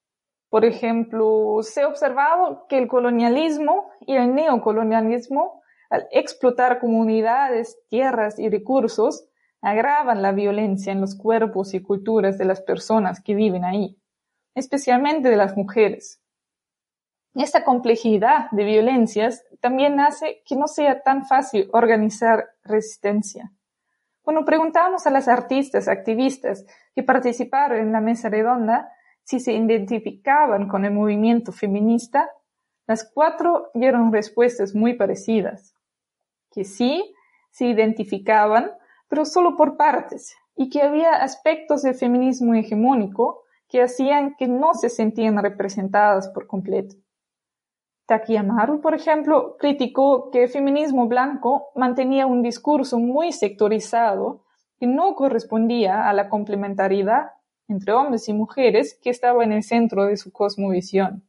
Por 0.49 0.65
ejemplo, 0.65 1.59
se 1.63 1.83
ha 1.83 1.89
observado 1.89 2.67
que 2.69 2.79
el 2.79 2.89
colonialismo 2.89 3.91
y 4.07 4.15
el 4.17 4.35
neocolonialismo, 4.35 5.61
al 5.91 6.07
explotar 6.13 6.79
comunidades, 6.79 7.79
tierras 7.89 8.39
y 8.39 8.49
recursos, 8.49 9.29
agravan 9.61 10.23
la 10.23 10.33
violencia 10.33 10.93
en 10.93 11.01
los 11.01 11.17
cuerpos 11.17 11.75
y 11.75 11.83
culturas 11.83 12.39
de 12.39 12.45
las 12.45 12.61
personas 12.63 13.23
que 13.23 13.35
viven 13.35 13.65
ahí, 13.65 13.99
especialmente 14.55 15.31
de 15.31 15.37
las 15.37 15.57
mujeres. 15.57 16.23
Esta 17.35 17.65
complejidad 17.65 18.51
de 18.51 18.65
violencias 18.65 19.45
también 19.61 20.01
hace 20.01 20.43
que 20.45 20.57
no 20.57 20.67
sea 20.67 21.03
tan 21.03 21.25
fácil 21.27 21.69
organizar 21.73 22.49
resistencia. 22.65 23.53
Cuando 24.23 24.45
preguntamos 24.45 25.07
a 25.07 25.11
las 25.11 25.29
artistas 25.29 25.89
activistas 25.89 26.67
que 26.95 27.03
participaron 27.03 27.79
en 27.79 27.93
la 27.93 28.01
mesa 28.01 28.29
redonda 28.29 28.93
si 29.23 29.41
se 29.41 29.53
identificaban 29.53 30.69
con 30.69 30.85
el 30.85 30.93
movimiento 30.93 31.53
feminista, 31.53 32.31
las 32.87 33.11
cuatro 33.13 33.71
dieron 33.75 34.13
respuestas 34.13 34.75
muy 34.75 34.95
parecidas. 34.95 35.75
Que 36.51 36.65
sí, 36.65 37.15
se 37.51 37.67
identificaban, 37.67 38.71
pero 39.09 39.25
solo 39.25 39.57
por 39.57 39.77
partes, 39.77 40.37
y 40.57 40.71
que 40.71 40.83
había 40.83 41.13
aspectos 41.23 41.83
del 41.83 41.95
feminismo 41.95 42.55
hegemónico 42.55 43.43
que 43.69 43.83
hacían 43.83 44.35
que 44.37 44.49
no 44.49 44.75
se 44.75 44.89
sentían 44.89 45.43
representadas 45.43 46.29
por 46.29 46.47
completo. 46.47 46.97
Takiyamaru, 48.07 48.81
por 48.81 48.95
ejemplo, 48.95 49.57
criticó 49.59 50.31
que 50.31 50.45
el 50.45 50.49
feminismo 50.49 51.07
blanco 51.07 51.69
mantenía 51.75 52.27
un 52.27 52.43
discurso 52.43 52.99
muy 52.99 53.33
sectorizado 53.33 54.45
que 54.81 54.87
no 54.87 55.15
correspondía 55.15 56.09
a 56.09 56.13
la 56.15 56.31
complementariedad 56.31 57.33
entre 57.69 57.93
hombres 57.93 58.29
y 58.29 58.33
mujeres 58.33 58.99
que 59.03 59.11
estaba 59.11 59.45
en 59.45 59.53
el 59.53 59.63
centro 59.63 60.07
de 60.07 60.17
su 60.17 60.33
cosmovisión. 60.33 61.23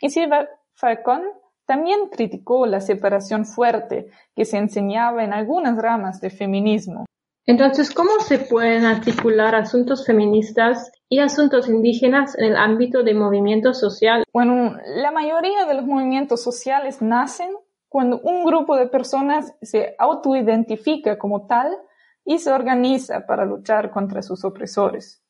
Y 0.00 0.10
Silva 0.10 0.48
Falcón 0.74 1.22
también 1.66 2.08
criticó 2.10 2.66
la 2.66 2.80
separación 2.80 3.44
fuerte 3.44 4.06
que 4.36 4.44
se 4.44 4.58
enseñaba 4.58 5.24
en 5.24 5.32
algunas 5.32 5.76
ramas 5.76 6.20
del 6.20 6.30
feminismo. 6.30 7.04
Entonces, 7.44 7.92
¿cómo 7.92 8.20
se 8.20 8.38
pueden 8.38 8.84
articular 8.84 9.56
asuntos 9.56 10.06
feministas 10.06 10.92
y 11.08 11.18
asuntos 11.18 11.68
indígenas 11.68 12.38
en 12.38 12.44
el 12.44 12.56
ámbito 12.56 13.02
de 13.02 13.14
movimientos 13.14 13.80
sociales? 13.80 14.24
Bueno, 14.32 14.76
la 14.84 15.10
mayoría 15.10 15.66
de 15.66 15.74
los 15.74 15.84
movimientos 15.84 16.42
sociales 16.42 17.02
nacen 17.02 17.50
cuando 17.88 18.20
un 18.20 18.44
grupo 18.44 18.76
de 18.76 18.86
personas 18.86 19.54
se 19.60 19.96
autoidentifica 19.98 21.18
como 21.18 21.46
tal 21.46 21.76
y 22.24 22.38
se 22.38 22.52
organiza 22.52 23.26
para 23.26 23.44
luchar 23.44 23.90
contra 23.90 24.22
sus 24.22 24.44
opresores. 24.44 25.22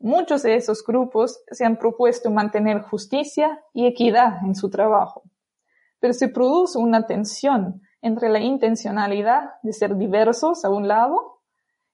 Muchos 0.00 0.42
de 0.42 0.56
esos 0.56 0.84
grupos 0.84 1.40
se 1.50 1.64
han 1.64 1.76
propuesto 1.76 2.30
mantener 2.30 2.82
justicia 2.82 3.62
y 3.72 3.86
equidad 3.86 4.44
en 4.44 4.56
su 4.56 4.70
trabajo, 4.70 5.22
pero 6.00 6.12
se 6.12 6.28
produce 6.28 6.78
una 6.78 7.06
tensión 7.06 7.80
entre 8.00 8.28
la 8.28 8.40
intencionalidad 8.40 9.54
de 9.62 9.72
ser 9.72 9.96
diversos 9.96 10.64
a 10.64 10.70
un 10.70 10.88
lado 10.88 11.40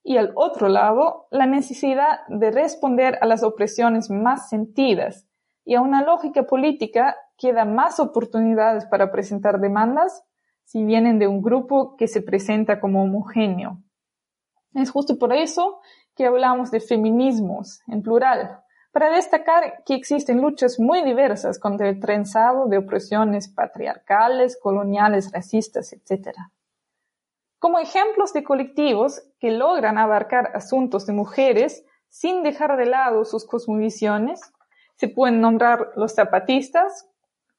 y 0.02 0.18
al 0.18 0.32
otro 0.34 0.68
lado 0.68 1.26
la 1.30 1.46
necesidad 1.46 2.20
de 2.28 2.50
responder 2.50 3.18
a 3.20 3.26
las 3.26 3.42
opresiones 3.42 4.10
más 4.10 4.48
sentidas 4.48 5.26
y 5.64 5.74
a 5.74 5.80
una 5.80 6.02
lógica 6.02 6.42
política 6.44 7.16
que 7.38 7.52
da 7.52 7.64
más 7.64 7.98
oportunidades 7.98 8.84
para 8.84 9.10
presentar 9.10 9.60
demandas 9.60 10.24
si 10.64 10.84
vienen 10.84 11.18
de 11.18 11.26
un 11.26 11.42
grupo 11.42 11.96
que 11.96 12.06
se 12.06 12.22
presenta 12.22 12.80
como 12.80 13.02
homogéneo. 13.02 13.82
Es 14.74 14.90
justo 14.90 15.18
por 15.18 15.32
eso 15.32 15.80
que 16.14 16.26
hablamos 16.26 16.70
de 16.70 16.80
feminismos 16.80 17.80
en 17.86 18.02
plural, 18.02 18.63
para 18.94 19.10
destacar 19.10 19.82
que 19.84 19.94
existen 19.94 20.40
luchas 20.40 20.78
muy 20.78 21.02
diversas 21.02 21.58
contra 21.58 21.88
el 21.88 21.98
trenzado 21.98 22.68
de 22.68 22.78
opresiones 22.78 23.48
patriarcales, 23.48 24.56
coloniales, 24.56 25.32
racistas, 25.32 25.92
etc. 25.92 26.36
Como 27.58 27.80
ejemplos 27.80 28.32
de 28.32 28.44
colectivos 28.44 29.20
que 29.40 29.50
logran 29.50 29.98
abarcar 29.98 30.52
asuntos 30.54 31.06
de 31.06 31.12
mujeres 31.12 31.84
sin 32.08 32.44
dejar 32.44 32.76
de 32.76 32.86
lado 32.86 33.24
sus 33.24 33.44
cosmovisiones, 33.44 34.40
se 34.94 35.08
pueden 35.08 35.40
nombrar 35.40 35.90
los 35.96 36.14
zapatistas 36.14 37.10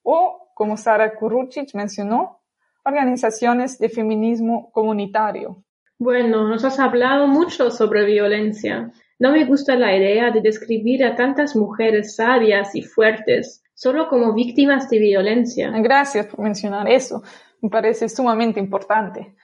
o, 0.04 0.52
como 0.54 0.78
Sara 0.78 1.16
Kurucic 1.16 1.76
mencionó, 1.76 2.40
organizaciones 2.86 3.78
de 3.78 3.90
feminismo 3.90 4.72
comunitario. 4.72 5.66
Bueno, 6.00 6.48
nos 6.48 6.64
has 6.64 6.80
hablado 6.80 7.28
mucho 7.28 7.72
sobre 7.72 8.06
violencia. 8.06 8.94
No 9.18 9.32
me 9.32 9.46
gusta 9.46 9.76
la 9.76 9.96
idea 9.96 10.32
de 10.32 10.42
describir 10.42 11.06
a 11.06 11.16
tantas 11.16 11.56
mujeres 11.56 12.16
sabias 12.16 12.76
y 12.76 12.82
fuertes 12.82 13.64
solo 13.74 14.08
como 14.08 14.34
víctimas 14.34 14.90
de 14.90 15.00
violencia. 15.00 15.70
Gracias 15.80 16.26
por 16.28 16.40
mencionar 16.40 16.90
eso. 16.90 17.22
Me 17.62 17.70
parece 17.70 18.10
sumamente 18.10 18.60
importante. 18.60 19.36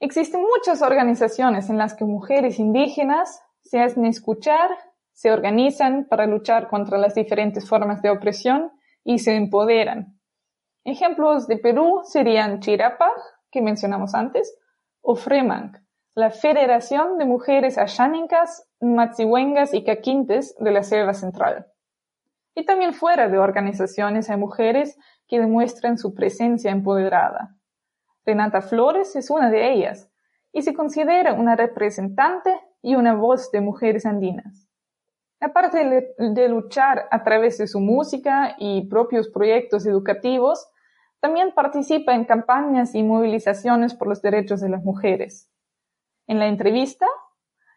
Existen 0.00 0.42
muchas 0.42 0.82
organizaciones 0.82 1.70
en 1.70 1.78
las 1.78 1.94
que 1.94 2.04
mujeres 2.04 2.58
indígenas 2.58 3.42
se 3.62 3.80
hacen 3.80 4.04
escuchar, 4.06 4.70
se 5.12 5.30
organizan 5.30 6.06
para 6.08 6.26
luchar 6.26 6.68
contra 6.68 6.98
las 6.98 7.14
diferentes 7.14 7.68
formas 7.68 8.02
de 8.02 8.10
opresión 8.10 8.72
y 9.04 9.20
se 9.20 9.36
empoderan. 9.36 10.18
Ejemplos 10.84 11.46
de 11.46 11.56
Perú 11.56 12.02
serían 12.04 12.60
Chirapa, 12.60 13.08
que 13.50 13.62
mencionamos 13.62 14.14
antes, 14.14 14.58
o 15.00 15.14
Fremang, 15.14 15.83
la 16.16 16.30
Federación 16.30 17.18
de 17.18 17.24
Mujeres 17.24 17.76
Ashánicas, 17.76 18.68
Matsihuengas 18.80 19.74
y 19.74 19.82
Caquintes 19.82 20.54
de 20.60 20.70
la 20.70 20.84
Selva 20.84 21.12
Central. 21.12 21.66
Y 22.54 22.64
también 22.64 22.94
fuera 22.94 23.28
de 23.28 23.38
organizaciones 23.38 24.30
hay 24.30 24.36
mujeres 24.36 24.96
que 25.26 25.40
demuestran 25.40 25.98
su 25.98 26.14
presencia 26.14 26.70
empoderada. 26.70 27.56
Renata 28.24 28.62
Flores 28.62 29.16
es 29.16 29.28
una 29.28 29.50
de 29.50 29.72
ellas 29.72 30.08
y 30.52 30.62
se 30.62 30.72
considera 30.72 31.32
una 31.32 31.56
representante 31.56 32.60
y 32.80 32.94
una 32.94 33.14
voz 33.14 33.50
de 33.50 33.60
mujeres 33.60 34.06
andinas. 34.06 34.68
Aparte 35.40 36.14
de 36.16 36.48
luchar 36.48 37.08
a 37.10 37.24
través 37.24 37.58
de 37.58 37.66
su 37.66 37.80
música 37.80 38.54
y 38.56 38.86
propios 38.88 39.28
proyectos 39.28 39.84
educativos, 39.84 40.70
también 41.18 41.52
participa 41.52 42.14
en 42.14 42.24
campañas 42.24 42.94
y 42.94 43.02
movilizaciones 43.02 43.94
por 43.94 44.06
los 44.06 44.22
derechos 44.22 44.60
de 44.60 44.68
las 44.68 44.84
mujeres. 44.84 45.50
En 46.26 46.38
la 46.38 46.46
entrevista 46.46 47.06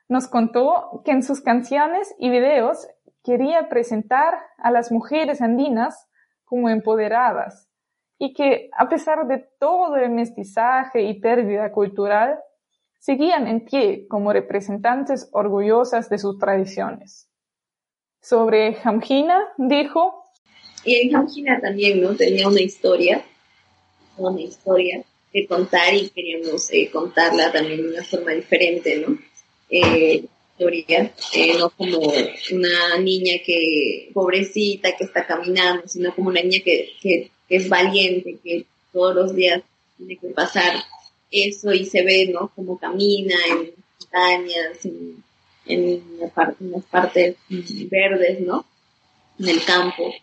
nos 0.07 0.27
contó 0.27 1.01
que 1.03 1.11
en 1.11 1.23
sus 1.23 1.41
canciones 1.41 2.15
y 2.17 2.29
videos 2.29 2.87
quería 3.23 3.67
presentar 3.67 4.35
a 4.57 4.71
las 4.71 4.91
mujeres 4.91 5.41
andinas 5.41 6.07
como 6.45 6.69
empoderadas 6.69 7.69
y 8.17 8.33
que 8.33 8.69
a 8.77 8.87
pesar 8.87 9.27
de 9.27 9.45
todo 9.59 9.97
el 9.97 10.11
mestizaje 10.11 11.03
y 11.03 11.19
pérdida 11.19 11.71
cultural, 11.71 12.39
seguían 12.99 13.47
en 13.47 13.63
pie 13.63 14.07
como 14.07 14.33
representantes 14.33 15.29
orgullosas 15.33 16.09
de 16.09 16.17
sus 16.17 16.39
tradiciones. 16.39 17.29
Sobre 18.21 18.73
Jamjina 18.75 19.43
dijo, 19.57 20.23
y 20.83 20.95
en 20.95 21.11
Jamjina 21.11 21.59
también, 21.59 22.01
¿no? 22.01 22.15
Tenía 22.15 22.47
una 22.47 22.61
historia, 22.61 23.23
una 24.17 24.41
historia 24.41 25.03
que 25.31 25.47
contar 25.47 25.93
y 25.93 26.09
queríamos 26.09 26.71
eh, 26.71 26.89
contarla 26.89 27.51
también 27.51 27.83
de 27.83 27.89
una 27.89 28.03
forma 28.03 28.31
diferente, 28.31 28.97
¿no? 28.97 29.17
Eh, 29.69 30.25
eh, 30.59 31.55
no 31.59 31.69
como 31.69 31.99
una 31.99 32.97
niña 32.99 33.35
que, 33.45 34.09
pobrecita, 34.13 34.95
que 34.97 35.03
está 35.03 35.27
caminando, 35.27 35.87
sino 35.87 36.15
como 36.15 36.29
una 36.29 36.41
niña 36.41 36.59
que, 36.63 36.93
que, 36.99 37.29
es 37.47 37.69
valiente, 37.69 38.37
que 38.43 38.65
todos 38.91 39.15
los 39.15 39.35
días 39.35 39.61
tiene 39.97 40.17
que 40.17 40.27
pasar 40.29 40.83
eso 41.31 41.71
y 41.73 41.85
se 41.85 42.03
ve, 42.03 42.29
¿no? 42.33 42.51
Como 42.55 42.77
camina 42.77 43.35
en 43.49 43.71
montañas, 43.99 44.85
en, 44.85 45.23
en, 45.65 46.03
en 46.19 46.71
las 46.71 46.83
partes 46.85 47.35
verdes, 47.89 48.39
¿no? 48.39 48.65
En 49.39 49.49
el 49.49 49.63
campo. 49.63 50.13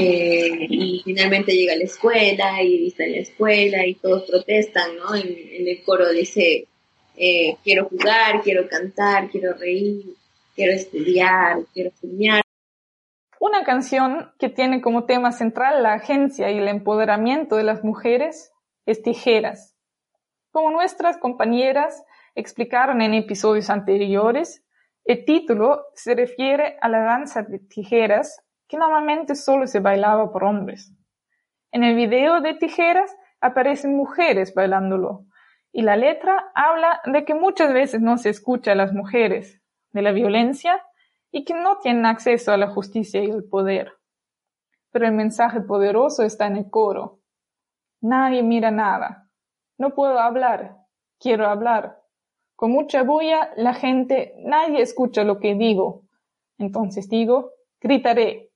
Eh, 0.00 0.66
y 0.68 1.02
finalmente 1.04 1.52
llega 1.52 1.72
a 1.72 1.76
la 1.76 1.84
escuela 1.84 2.62
y 2.62 2.86
está 2.88 3.04
en 3.04 3.12
la 3.12 3.18
escuela 3.18 3.86
y 3.86 3.94
todos 3.94 4.24
protestan, 4.30 4.96
¿no? 4.96 5.14
En, 5.14 5.66
el 5.66 5.82
coro 5.82 6.08
dice, 6.10 6.68
eh, 7.16 7.56
quiero 7.64 7.88
jugar, 7.88 8.42
quiero 8.42 8.68
cantar, 8.68 9.28
quiero 9.28 9.54
reír, 9.54 10.14
quiero 10.54 10.72
estudiar, 10.72 11.58
quiero 11.74 11.90
soñar. 12.00 12.42
Una 13.40 13.64
canción 13.64 14.30
que 14.38 14.48
tiene 14.48 14.80
como 14.80 15.04
tema 15.04 15.32
central 15.32 15.82
la 15.82 15.94
agencia 15.94 16.50
y 16.50 16.58
el 16.58 16.68
empoderamiento 16.68 17.56
de 17.56 17.64
las 17.64 17.82
mujeres 17.82 18.52
es 18.86 19.02
tijeras. 19.02 19.76
Como 20.50 20.70
nuestras 20.70 21.18
compañeras 21.18 22.04
explicaron 22.34 23.02
en 23.02 23.14
episodios 23.14 23.68
anteriores, 23.68 24.64
el 25.04 25.24
título 25.24 25.86
se 25.94 26.14
refiere 26.14 26.76
a 26.80 26.88
la 26.88 27.00
danza 27.00 27.42
de 27.42 27.58
tijeras 27.58 28.44
que 28.68 28.76
normalmente 28.76 29.34
solo 29.34 29.66
se 29.66 29.80
bailaba 29.80 30.30
por 30.30 30.44
hombres. 30.44 30.92
En 31.72 31.84
el 31.84 31.96
video 31.96 32.40
de 32.40 32.54
tijeras 32.54 33.16
aparecen 33.40 33.96
mujeres 33.96 34.54
bailándolo 34.54 35.24
y 35.72 35.82
la 35.82 35.96
letra 35.96 36.50
habla 36.54 37.00
de 37.04 37.24
que 37.24 37.34
muchas 37.34 37.72
veces 37.72 38.00
no 38.00 38.18
se 38.18 38.30
escucha 38.30 38.72
a 38.72 38.74
las 38.74 38.92
mujeres, 38.92 39.60
de 39.92 40.02
la 40.02 40.12
violencia 40.12 40.82
y 41.30 41.44
que 41.44 41.54
no 41.54 41.78
tienen 41.78 42.06
acceso 42.06 42.52
a 42.52 42.56
la 42.56 42.68
justicia 42.68 43.22
y 43.22 43.30
el 43.30 43.44
poder. 43.44 43.92
Pero 44.90 45.06
el 45.06 45.12
mensaje 45.12 45.60
poderoso 45.60 46.22
está 46.22 46.46
en 46.46 46.56
el 46.56 46.70
coro. 46.70 47.20
Nadie 48.00 48.42
mira 48.42 48.70
nada. 48.70 49.28
No 49.76 49.94
puedo 49.94 50.18
hablar. 50.18 50.76
Quiero 51.18 51.46
hablar. 51.46 52.02
Con 52.56 52.72
mucha 52.72 53.02
bulla, 53.02 53.50
la 53.56 53.74
gente, 53.74 54.34
nadie 54.38 54.82
escucha 54.82 55.24
lo 55.24 55.38
que 55.38 55.54
digo. 55.54 56.02
Entonces 56.58 57.08
digo, 57.08 57.52
gritaré. 57.80 58.47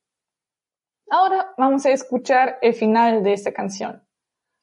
Ahora 1.09 1.53
vamos 1.57 1.85
a 1.85 1.91
escuchar 1.91 2.57
el 2.61 2.73
final 2.73 3.23
de 3.23 3.33
esta 3.33 3.53
canción. 3.53 4.03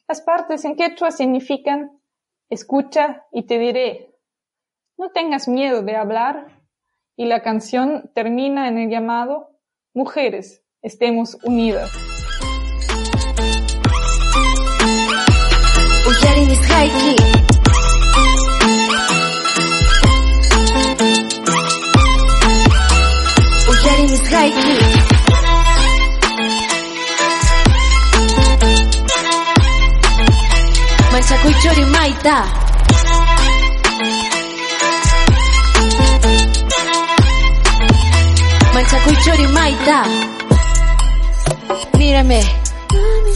Las 0.09 0.20
partes 0.20 0.64
en 0.64 0.76
quechua 0.76 1.11
significan 1.11 2.00
escucha 2.48 3.26
y 3.31 3.46
te 3.46 3.59
diré. 3.59 4.18
No 4.96 5.11
tengas 5.12 5.48
miedo 5.48 5.83
de 5.83 5.96
hablar. 5.96 6.61
Y 7.16 7.26
la 7.26 7.42
canción 7.42 8.11
termina 8.14 8.68
en 8.68 8.79
el 8.79 8.88
llamado 8.90 9.50
Mujeres, 9.92 10.64
estemos 10.81 11.37
unidas. 11.44 11.90
Maita. 31.20 32.46
Manchacuichori 38.72 39.46
Maita. 39.48 40.04
Mírame, 41.98 42.40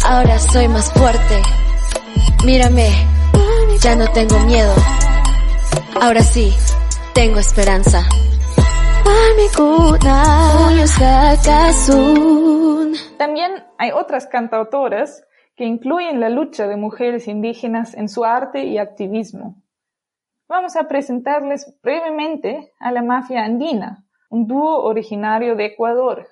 ahora 0.03 0.38
soy 0.38 0.66
más 0.68 0.90
fuerte. 0.94 1.42
Mírame, 2.47 2.88
ya 3.81 3.94
no 3.94 4.11
tengo 4.12 4.38
miedo. 4.40 4.75
Ahora 6.01 6.23
sí, 6.23 6.55
tengo 7.12 7.38
esperanza. 7.38 8.09
También 13.18 13.62
hay 13.77 13.90
otras 13.92 14.27
cantautoras 14.27 15.23
que 15.57 15.64
incluyen 15.64 16.21
la 16.21 16.29
lucha 16.29 16.67
de 16.67 16.77
mujeres 16.77 17.29
indígenas 17.29 17.95
en 17.95 18.09
su 18.09 18.25
arte 18.25 18.64
y 18.64 18.79
activismo. 18.79 19.62
Vamos 20.49 20.77
a 20.77 20.88
presentarles 20.88 21.79
brevemente 21.83 22.73
a 22.81 22.93
la 22.93 23.03
Mafia 23.03 23.45
Andina, 23.45 24.05
un 24.31 24.47
dúo 24.47 24.83
originario 24.83 25.55
de 25.55 25.67
Ecuador, 25.67 26.27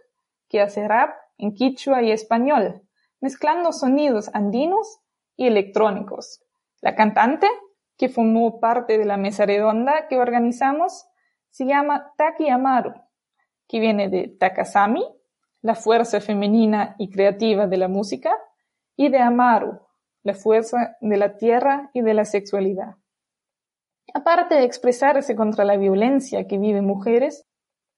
que 0.48 0.60
hace 0.60 0.86
rap 0.86 1.14
en 1.38 1.54
quichua 1.54 2.02
y 2.02 2.10
español, 2.10 2.82
mezclando 3.20 3.72
sonidos 3.72 4.28
andinos 4.34 5.00
y 5.36 5.46
electrónicos. 5.46 6.42
La 6.80 6.94
cantante, 6.94 7.46
que 7.96 8.08
formó 8.08 8.58
parte 8.58 8.98
de 8.98 9.04
la 9.04 9.16
mesa 9.16 9.46
redonda 9.46 10.08
que 10.08 10.18
organizamos, 10.18 11.06
se 11.50 11.64
llama 11.64 12.12
Taki 12.16 12.48
Amaru, 12.48 12.92
que 13.68 13.78
viene 13.78 14.08
de 14.08 14.28
Takasami, 14.28 15.04
la 15.60 15.76
fuerza 15.76 16.20
femenina 16.20 16.96
y 16.98 17.08
creativa 17.10 17.68
de 17.68 17.76
la 17.76 17.88
música, 17.88 18.36
y 18.96 19.08
de 19.08 19.18
Amaru, 19.18 19.80
la 20.22 20.34
fuerza 20.34 20.96
de 21.00 21.16
la 21.16 21.36
tierra 21.36 21.90
y 21.92 22.02
de 22.02 22.14
la 22.14 22.24
sexualidad. 22.24 22.96
Aparte 24.14 24.56
de 24.56 24.64
expresarse 24.64 25.34
contra 25.34 25.64
la 25.64 25.76
violencia 25.76 26.46
que 26.46 26.58
viven 26.58 26.84
mujeres, 26.84 27.46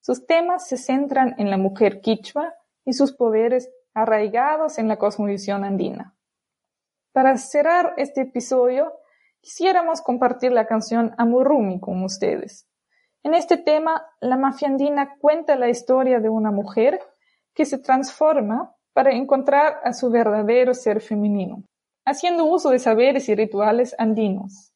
sus 0.00 0.26
temas 0.26 0.68
se 0.68 0.76
centran 0.76 1.34
en 1.38 1.50
la 1.50 1.56
mujer 1.56 2.00
quichua 2.00 2.54
y 2.84 2.92
sus 2.92 3.14
poderes 3.14 3.70
arraigados 3.94 4.78
en 4.78 4.88
la 4.88 4.96
cosmovisión 4.96 5.64
andina. 5.64 6.14
Para 7.12 7.36
cerrar 7.36 7.94
este 7.96 8.22
episodio, 8.22 8.92
quisiéramos 9.40 10.02
compartir 10.02 10.52
la 10.52 10.66
canción 10.66 11.14
Amurumi 11.16 11.80
con 11.80 12.02
ustedes. 12.02 12.68
En 13.22 13.34
este 13.34 13.56
tema, 13.56 14.06
la 14.20 14.36
mafia 14.36 14.68
andina 14.68 15.16
cuenta 15.18 15.56
la 15.56 15.68
historia 15.68 16.20
de 16.20 16.28
una 16.28 16.50
mujer 16.50 17.00
que 17.54 17.64
se 17.64 17.78
transforma 17.78 18.74
para 18.94 19.12
encontrar 19.12 19.80
a 19.84 19.92
su 19.92 20.08
verdadero 20.08 20.72
ser 20.72 21.02
femenino, 21.02 21.64
haciendo 22.06 22.46
uso 22.46 22.70
de 22.70 22.78
saberes 22.78 23.28
y 23.28 23.34
rituales 23.34 23.94
andinos. 23.98 24.72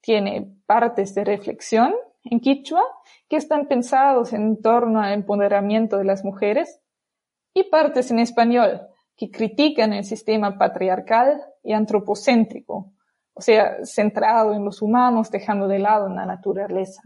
Tiene 0.00 0.56
partes 0.66 1.14
de 1.14 1.24
reflexión 1.24 1.94
en 2.22 2.40
quichua 2.40 2.82
que 3.28 3.36
están 3.36 3.66
pensados 3.66 4.32
en 4.32 4.62
torno 4.62 5.00
al 5.00 5.12
empoderamiento 5.12 5.98
de 5.98 6.04
las 6.04 6.24
mujeres 6.24 6.80
y 7.52 7.64
partes 7.64 8.10
en 8.10 8.20
español 8.20 8.88
que 9.16 9.30
critican 9.30 9.92
el 9.92 10.04
sistema 10.04 10.56
patriarcal 10.56 11.42
y 11.62 11.72
antropocéntrico, 11.72 12.92
o 13.34 13.40
sea, 13.40 13.84
centrado 13.84 14.54
en 14.54 14.64
los 14.64 14.80
humanos 14.80 15.30
dejando 15.30 15.66
de 15.68 15.80
lado 15.80 16.08
la 16.08 16.24
naturaleza. 16.24 17.02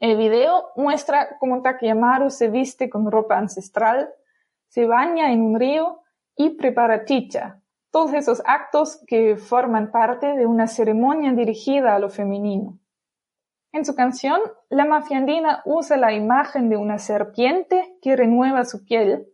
El 0.00 0.16
video 0.16 0.70
muestra 0.76 1.38
cómo 1.38 1.62
Takeyamaru 1.62 2.30
se 2.30 2.48
viste 2.48 2.88
con 2.88 3.10
ropa 3.10 3.36
ancestral 3.36 4.12
se 4.68 4.86
baña 4.86 5.32
en 5.32 5.42
un 5.42 5.58
río 5.58 6.00
y 6.36 6.50
prepara 6.50 7.04
chicha. 7.04 7.60
Todos 7.90 8.14
esos 8.14 8.42
actos 8.46 9.02
que 9.06 9.36
forman 9.36 9.90
parte 9.90 10.26
de 10.36 10.46
una 10.46 10.66
ceremonia 10.66 11.32
dirigida 11.32 11.94
a 11.94 11.98
lo 11.98 12.10
femenino. 12.10 12.78
En 13.72 13.84
su 13.84 13.94
canción, 13.94 14.40
la 14.70 14.84
mafiandina 14.84 15.62
usa 15.64 15.96
la 15.96 16.12
imagen 16.12 16.68
de 16.68 16.76
una 16.76 16.98
serpiente 16.98 17.96
que 18.00 18.16
renueva 18.16 18.64
su 18.64 18.84
piel 18.84 19.26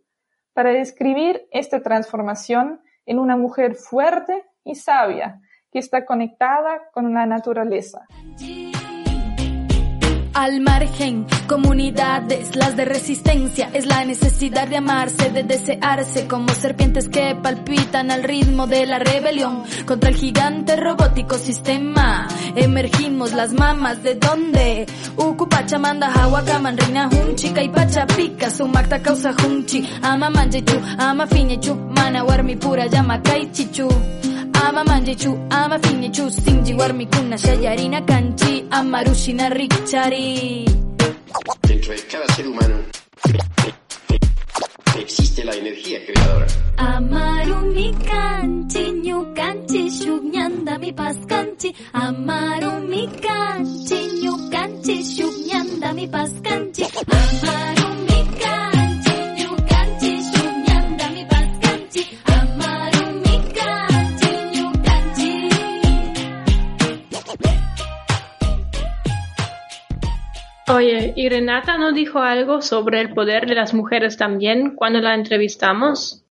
para 0.53 0.71
describir 0.71 1.47
esta 1.51 1.81
transformación 1.81 2.81
en 3.05 3.19
una 3.19 3.37
mujer 3.37 3.75
fuerte 3.75 4.45
y 4.63 4.75
sabia 4.75 5.41
que 5.71 5.79
está 5.79 6.05
conectada 6.05 6.89
con 6.91 7.13
la 7.13 7.25
naturaleza 7.25 8.05
al 10.35 10.59
margen, 10.59 11.25
comunidades, 11.47 12.57
las 12.57 12.75
de 12.75 12.83
resistencia, 12.83 13.69
es 13.73 13.85
la 13.85 14.03
necesidad 14.03 14.67
de 14.67 14.77
amarse, 14.77 15.31
de 15.31 15.43
desearse, 15.43 16.27
como 16.27 16.49
serpientes 16.49 17.07
que 17.07 17.35
palpitan 17.41 18.11
al 18.11 18.21
ritmo 18.21 18.67
de 18.67 18.85
la 18.85 18.99
rebelión 18.99 19.63
contra 19.85 20.09
el 20.09 20.17
gigante 20.17 20.75
robótico 20.75 21.37
sistema. 21.37 22.27
Emergimos 22.55 23.31
las 23.31 23.53
mamas 23.53 24.03
de 24.03 24.15
donde 24.15 24.85
Ucupacha 25.15 25.79
manda 25.79 26.11
Hawakaman, 26.11 26.77
reina 26.77 27.09
hunchi, 27.09 27.53
pacha 27.73 28.05
pica, 28.05 28.49
sumakta 28.49 29.01
causa 29.01 29.31
hunchi, 29.31 29.87
ama 30.01 30.29
manjechu, 30.29 30.77
ama 30.97 31.25
fiñechu, 31.27 31.75
mana 31.75 32.25
warmi 32.25 32.57
pura 32.57 32.87
llama 32.87 33.21
chichu. 33.53 33.87
Ama 34.63 34.83
manjechu, 34.83 35.31
ama 35.49 35.77
fiñechu, 35.79 36.29
sinji 36.31 36.73
warmi 36.73 37.05
kuna 37.05 37.37
shayarina 37.37 38.01
kanchi, 38.01 38.65
ama 38.71 39.03
rushina 39.03 39.49
richari. 39.49 40.65
Dentro 41.67 41.93
de 41.93 42.01
cada 42.11 42.27
ser 42.35 42.45
humano 42.47 42.75
existe 44.99 45.43
la 45.43 45.53
energía 45.55 45.99
creadora. 46.05 46.47
Amaru 46.77 47.57
mi 47.73 47.91
kanchi, 48.09 48.83
ñu 49.05 49.33
kanchi, 49.35 49.89
shugnyanda 49.99 50.77
mi 50.79 50.91
pas 50.93 51.17
kanchi. 51.27 51.69
Amaru 51.93 52.71
mi 52.89 53.07
kanchi, 53.25 53.99
ñu 54.23 54.33
kanchi, 54.53 54.95
shugnyanda 55.15 55.93
mi 55.93 56.07
pas 56.07 56.31
kanchi. 56.43 56.83
Amaru 56.83 57.87
Oye, 70.75 71.13
¿y 71.15 71.29
Renata 71.29 71.77
no 71.77 71.93
dijo 71.93 72.19
algo 72.19 72.61
sobre 72.61 72.99
el 72.99 73.13
poder 73.13 73.47
de 73.47 73.55
las 73.55 73.73
mujeres 73.73 74.17
también 74.17 74.75
cuando 74.75 74.99
la 74.99 75.15
entrevistamos? 75.15 76.25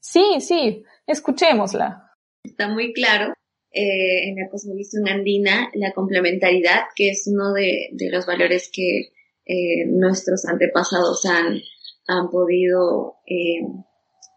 Sí, 0.00 0.40
sí, 0.40 0.82
escuchémosla. 1.06 2.10
Está 2.42 2.68
muy 2.68 2.92
claro 2.92 3.32
eh, 3.70 4.28
en 4.28 4.34
la 4.34 4.50
cosmovisión 4.50 5.08
andina 5.08 5.70
la 5.74 5.92
complementariedad, 5.92 6.80
que 6.96 7.10
es 7.10 7.30
uno 7.32 7.52
de, 7.52 7.90
de 7.92 8.10
los 8.10 8.26
valores 8.26 8.68
que 8.72 9.12
eh, 9.46 9.86
nuestros 9.86 10.44
antepasados 10.44 11.24
han, 11.26 11.60
han 12.08 12.30
podido 12.30 13.18
eh, 13.28 13.62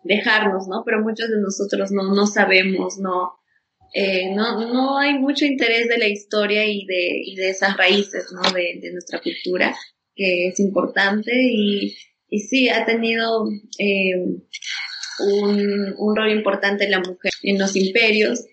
dejarnos, 0.03 0.67
¿no? 0.67 0.83
Pero 0.85 1.01
muchos 1.01 1.29
de 1.29 1.41
nosotros 1.41 1.91
no, 1.91 2.13
no 2.13 2.27
sabemos, 2.27 2.99
no, 2.99 3.39
eh, 3.93 4.33
no, 4.33 4.71
no 4.71 4.97
hay 4.97 5.13
mucho 5.17 5.45
interés 5.45 5.87
de 5.87 5.97
la 5.97 6.07
historia 6.07 6.65
y 6.65 6.85
de, 6.85 7.41
de 7.41 7.49
esas 7.49 7.75
raíces, 7.77 8.25
¿no? 8.31 8.51
De, 8.51 8.79
de 8.81 8.91
nuestra 8.91 9.21
cultura, 9.21 9.75
que 10.15 10.47
es 10.47 10.59
importante 10.59 11.31
y, 11.33 11.95
y 12.29 12.39
sí, 12.39 12.69
ha 12.69 12.85
tenido 12.85 13.45
eh, 13.79 14.15
un, 15.19 15.95
un 15.97 16.15
rol 16.15 16.31
importante 16.31 16.89
la 16.89 16.99
mujer 16.99 17.31
en 17.43 17.57
los 17.57 17.75
imperios, 17.75 18.45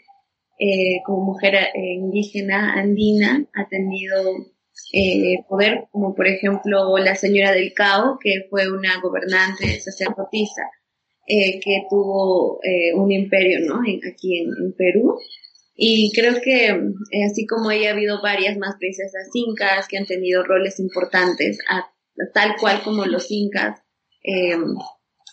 eh, 0.59 1.01
como 1.05 1.25
mujer 1.25 1.55
eh, 1.55 1.71
indígena 1.75 2.75
andina, 2.75 3.45
ha 3.55 3.69
tenido 3.69 4.53
poder, 5.49 5.87
como 5.91 6.15
por 6.15 6.29
ejemplo 6.29 6.97
la 6.99 7.17
señora 7.17 7.53
del 7.53 7.73
Cao, 7.75 8.19
que 8.23 8.47
fue 8.49 8.71
una 8.71 9.01
gobernante 9.01 9.81
sacerdotisa, 9.81 10.63
eh, 11.27 11.61
que 11.61 11.83
tuvo 11.89 12.61
eh, 12.63 12.95
un 12.95 13.11
imperio, 13.11 13.61
¿no? 13.67 13.81
Aquí 13.81 14.41
en, 14.41 14.73
Perú. 14.77 15.19
Y 15.77 16.13
creo 16.15 16.41
que 16.41 16.67
eh, 16.67 17.25
así 17.31 17.47
como 17.47 17.71
ella 17.71 17.91
ha 17.91 17.93
habido 17.93 18.23
varias 18.23 18.57
más 18.59 18.77
princesas 18.79 19.29
incas 19.35 19.89
que 19.89 19.99
han 19.99 20.07
tenido 20.07 20.45
roles 20.45 20.79
importantes, 20.79 21.59
tal 22.33 22.55
cual 22.61 22.83
como 22.85 23.07
los 23.07 23.31
incas 23.31 23.81
eh, 24.23 24.55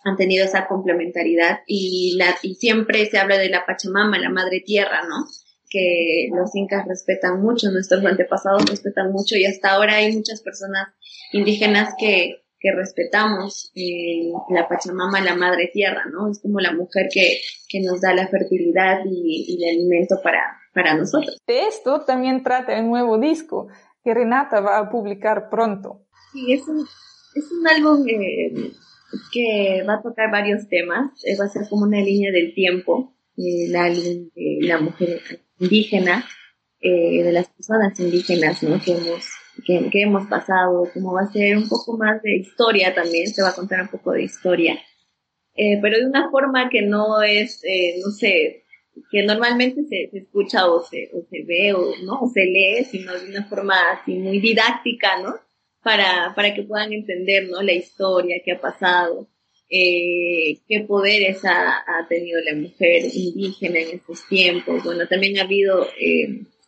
han 0.04 0.18
tenido 0.18 0.46
esa 0.46 0.68
complementariedad 0.68 1.60
y 1.68 2.18
siempre 2.58 3.06
se 3.06 3.20
habla 3.20 3.38
de 3.38 3.50
la 3.50 3.66
Pachamama, 3.68 4.18
la 4.18 4.30
madre 4.30 4.62
tierra, 4.66 5.02
¿no? 5.08 5.28
que 5.72 6.28
los 6.36 6.54
incas 6.56 6.86
respetan 6.88 7.42
mucho, 7.42 7.72
nuestros 7.72 8.06
antepasados 8.06 8.70
respetan 8.70 9.12
mucho 9.12 9.36
y 9.38 9.46
hasta 9.46 9.72
ahora 9.72 9.96
hay 9.96 10.14
muchas 10.16 10.42
personas 10.42 10.90
indígenas 11.32 11.96
que, 11.98 12.44
que 12.62 12.72
respetamos 12.72 13.72
eh, 13.76 14.32
la 14.50 14.68
Pachamama, 14.68 15.20
la 15.22 15.36
madre 15.36 15.72
tierra, 15.74 16.04
¿no? 16.12 16.30
Es 16.30 16.40
como 16.40 16.60
la 16.60 16.74
mujer 16.74 17.08
que, 17.12 17.42
que 17.68 17.82
nos 17.82 18.00
da 18.02 18.14
la 18.14 18.28
fertilidad 18.28 19.00
y, 19.06 19.46
y 19.48 19.64
el 19.64 19.78
alimento 19.78 20.18
para, 20.24 20.60
para 20.74 20.96
nosotros. 20.96 21.38
De 21.48 21.64
esto 21.64 22.06
también 22.06 22.44
trata 22.44 22.78
el 22.78 22.88
nuevo 22.88 23.18
disco 23.18 23.68
que 24.04 24.14
Renata 24.14 24.62
va 24.62 24.78
a 24.78 24.90
publicar 24.90 25.50
pronto. 25.50 26.06
Sí, 26.32 26.54
es 26.54 26.68
un, 26.68 26.86
es 27.36 27.52
un 27.52 27.68
álbum 27.68 28.08
eh, 28.08 28.72
que 29.34 29.84
va 29.88 29.96
a 29.96 30.02
tocar 30.02 30.32
varios 30.32 30.68
temas, 30.70 31.12
eh, 31.26 31.36
va 31.40 31.46
a 31.46 31.50
ser 31.50 31.68
como 31.68 31.86
una 31.86 32.00
línea 32.00 32.32
del 32.32 32.54
tiempo, 32.54 33.16
eh, 33.38 33.66
el 33.68 33.76
álbum 33.76 34.30
de 34.36 34.58
la 34.62 34.80
mujer 34.80 35.22
indígena, 35.60 36.26
eh, 36.80 37.24
de 37.24 37.32
las 37.32 37.50
personas 37.50 38.00
indígenas, 38.00 38.64
¿no? 38.64 38.80
Que 38.82 38.94
hemos, 38.94 39.26
que, 39.66 39.90
que, 39.90 40.02
hemos 40.04 40.28
pasado, 40.28 40.90
como 40.94 41.14
va 41.14 41.22
a 41.22 41.32
ser 41.32 41.58
un 41.58 41.68
poco 41.68 41.98
más 41.98 42.22
de 42.22 42.38
historia 42.38 42.94
también, 42.94 43.28
se 43.28 43.42
va 43.42 43.50
a 43.50 43.56
contar 43.56 43.82
un 43.82 43.88
poco 43.90 44.12
de 44.12 44.24
historia, 44.24 44.80
eh, 45.56 45.80
pero 45.82 45.98
de 45.98 46.06
una 46.06 46.30
forma 46.30 46.70
que 46.70 46.82
no 46.82 47.22
es, 47.22 47.64
eh, 47.64 48.00
no 48.04 48.12
sé, 48.12 48.64
que 49.10 49.24
normalmente 49.24 49.84
se, 49.84 50.10
se 50.12 50.18
escucha 50.20 50.70
o 50.70 50.82
se, 50.84 51.10
o 51.14 51.24
se 51.30 51.44
ve 51.44 51.74
o, 51.74 51.94
¿no? 52.04 52.22
o 52.22 52.30
se 52.30 52.46
lee, 52.46 52.84
sino 52.86 53.14
de 53.18 53.30
una 53.30 53.46
forma 53.48 53.76
así 53.92 54.14
muy 54.14 54.40
didáctica, 54.40 55.22
¿no? 55.22 55.36
Para, 55.84 56.34
para 56.36 56.54
que 56.54 56.64
puedan 56.64 56.94
entender, 56.94 57.50
¿no? 57.50 57.62
La 57.62 57.74
historia 57.74 58.42
que 58.44 58.52
ha 58.52 58.62
pasado 58.62 59.28
eh, 59.70 60.60
qué 60.68 60.82
poderes 60.82 61.44
ha, 61.46 61.78
ha, 61.80 62.08
tenido 62.08 62.40
la 62.42 62.56
mujer 62.56 63.04
indígena 63.14 63.80
en 63.80 63.96
estos 63.96 64.28
tiempos. 64.28 64.84
Bueno, 64.84 65.08
también 65.08 65.40
ha 65.40 65.44
habido 65.44 65.88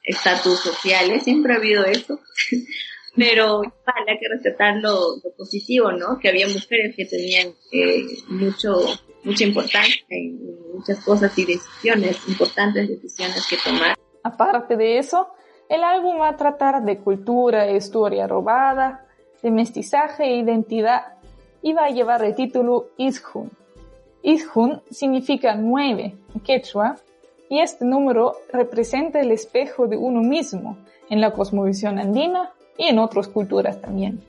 estatus 0.04 0.66
eh, 0.66 0.70
sociales, 0.70 1.24
siempre 1.24 1.54
ha 1.54 1.58
habido 1.58 1.86
eso, 1.86 2.20
pero 3.16 3.60
vale, 3.60 4.12
hay 4.12 4.20
que 4.20 4.30
respetar 4.30 4.76
lo, 4.78 5.18
lo, 5.24 5.36
positivo, 5.38 5.92
¿no? 5.92 6.20
Que 6.20 6.30
había 6.30 6.48
mujeres 6.48 6.96
que 6.96 7.06
tenían 7.06 7.54
eh, 7.72 8.06
mucho, 8.28 8.78
mucha 9.24 9.44
importancia 9.44 10.04
en 10.10 10.40
muchas 10.74 11.04
cosas 11.04 11.38
y 11.38 11.46
decisiones, 11.46 12.18
importantes 12.28 12.90
decisiones 12.90 13.48
que 13.48 13.58
tomar. 13.64 13.96
Aparte 14.24 14.78
de 14.78 14.98
eso, 14.98 15.28
el 15.70 15.84
álbum 15.84 16.20
va 16.20 16.30
a 16.30 16.38
tratar 16.38 16.84
de 16.84 16.98
cultura 17.00 17.72
historia 17.72 18.28
robada, 18.28 19.06
de 19.42 19.52
mestizaje 19.52 20.24
e 20.24 20.38
identidad 20.38 21.18
iba 21.62 21.86
a 21.86 21.90
llevar 21.90 22.24
el 22.24 22.36
título 22.36 22.90
Ishun. 22.98 23.50
Ishun 24.22 24.82
significa 24.90 25.56
nueve 25.56 26.16
en 26.34 26.42
quechua 26.42 26.98
y 27.54 27.60
este 27.60 27.86
número 27.86 28.38
representa 28.52 29.22
el 29.22 29.30
espejo 29.30 29.86
de 29.88 29.96
uno 29.96 30.22
mismo 30.22 30.76
en 31.12 31.22
la 31.22 31.30
cosmovisión 31.30 32.00
andina 32.00 32.50
y 32.80 32.86
en 32.88 32.98
otras 32.98 33.28
culturas 33.28 33.80
también. 33.80 34.22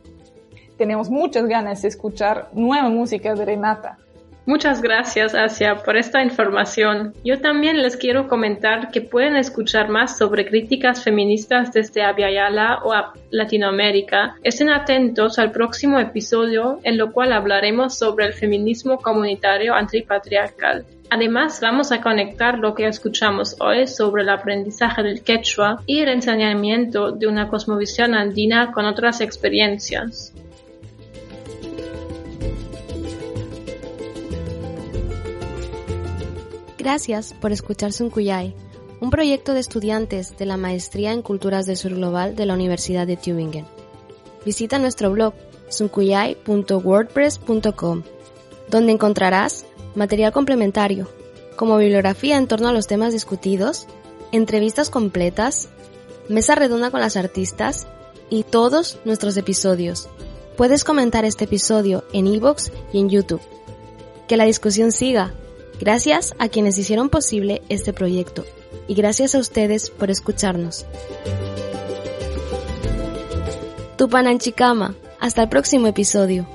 Tenemos 0.77 1.09
muchas 1.09 1.47
ganas 1.47 1.81
de 1.81 1.89
escuchar 1.89 2.51
nueva 2.53 2.91
música 2.91 3.35
de 3.35 3.47
Renata. 3.47 3.97
Muchas 4.45 4.83
gracias, 4.83 5.35
Asia, 5.35 5.77
por 5.77 5.97
esta 5.97 6.23
información. 6.23 7.15
Yo 7.25 7.41
también 7.41 7.81
les 7.81 7.97
quiero 7.97 8.29
comentar 8.29 8.91
que 8.91 9.01
pueden 9.01 9.37
escuchar 9.37 9.89
más 9.89 10.19
sobre 10.19 10.45
críticas 10.45 11.03
feministas 11.03 11.73
desde 11.73 12.03
Aviala 12.03 12.81
o 12.85 12.93
Latinoamérica. 13.31 14.35
Estén 14.43 14.69
atentos 14.69 15.39
al 15.39 15.51
próximo 15.51 15.99
episodio 15.99 16.79
en 16.83 16.99
lo 16.99 17.11
cual 17.11 17.33
hablaremos 17.33 17.97
sobre 17.97 18.27
el 18.27 18.35
feminismo 18.35 18.99
comunitario 18.99 19.73
antipatriarcal. 19.73 20.85
Además, 21.11 21.61
vamos 21.61 21.93
a 21.93 22.01
conectar 22.01 22.59
lo 22.59 22.75
que 22.75 22.87
escuchamos 22.87 23.57
hoy 23.61 23.87
sobre 23.87 24.23
el 24.23 24.31
aprendizaje 24.31 25.03
del 25.03 25.23
quechua 25.23 25.83
y 25.87 26.01
el 26.01 26.09
enseñamiento 26.09 27.13
de 27.13 27.27
una 27.27 27.49
cosmovisión 27.49 28.15
andina 28.15 28.73
con 28.73 28.87
otras 28.87 29.21
experiencias. 29.21 30.33
Gracias 36.79 37.35
por 37.41 37.53
escuchar 37.53 37.93
Suncuyay, 37.93 38.57
un 39.01 39.11
proyecto 39.11 39.55
de 39.55 39.61
estudiantes 39.61 40.37
de 40.37 40.47
la 40.47 40.59
Maestría 40.59 41.13
en 41.13 41.23
Culturas 41.23 41.65
del 41.65 41.79
Sur 41.79 41.95
Global 41.95 42.37
de 42.37 42.45
la 42.45 42.53
Universidad 42.55 43.07
de 43.07 43.17
Tübingen. 43.17 43.65
Visita 44.45 44.79
nuestro 44.79 45.11
blog 45.11 45.33
suncuyay.wordpress.com, 45.71 48.03
donde 48.69 48.93
encontrarás 48.93 49.65
material 49.95 50.33
complementario, 50.33 51.09
como 51.57 51.77
bibliografía 51.77 52.37
en 52.37 52.47
torno 52.47 52.69
a 52.69 52.73
los 52.73 52.87
temas 52.87 53.13
discutidos, 53.13 53.87
entrevistas 54.33 54.91
completas, 54.91 55.69
mesa 56.29 56.55
redonda 56.55 56.91
con 56.91 57.01
las 57.01 57.17
artistas 57.17 57.87
y 58.31 58.43
todos 58.43 58.99
nuestros 59.05 59.37
episodios. 59.37 60.09
Puedes 60.57 60.85
comentar 60.85 61.25
este 61.25 61.45
episodio 61.45 62.05
en 62.13 62.27
iVoox 62.27 62.71
y 62.93 63.01
en 63.01 63.09
YouTube. 63.09 63.41
Que 64.29 64.37
la 64.37 64.45
discusión 64.45 64.93
siga. 64.93 65.35
Gracias 65.81 66.35
a 66.39 66.49
quienes 66.49 66.79
hicieron 66.79 67.09
posible 67.09 67.63
este 67.69 67.93
proyecto 67.93 68.45
y 68.87 68.95
gracias 68.95 69.35
a 69.35 69.39
ustedes 69.39 69.91
por 69.91 70.11
escucharnos. 70.11 70.87
Tupananchikama, 73.97 74.95
hasta 75.21 75.43
el 75.43 75.49
próximo 75.49 75.87
episodio. 75.87 76.47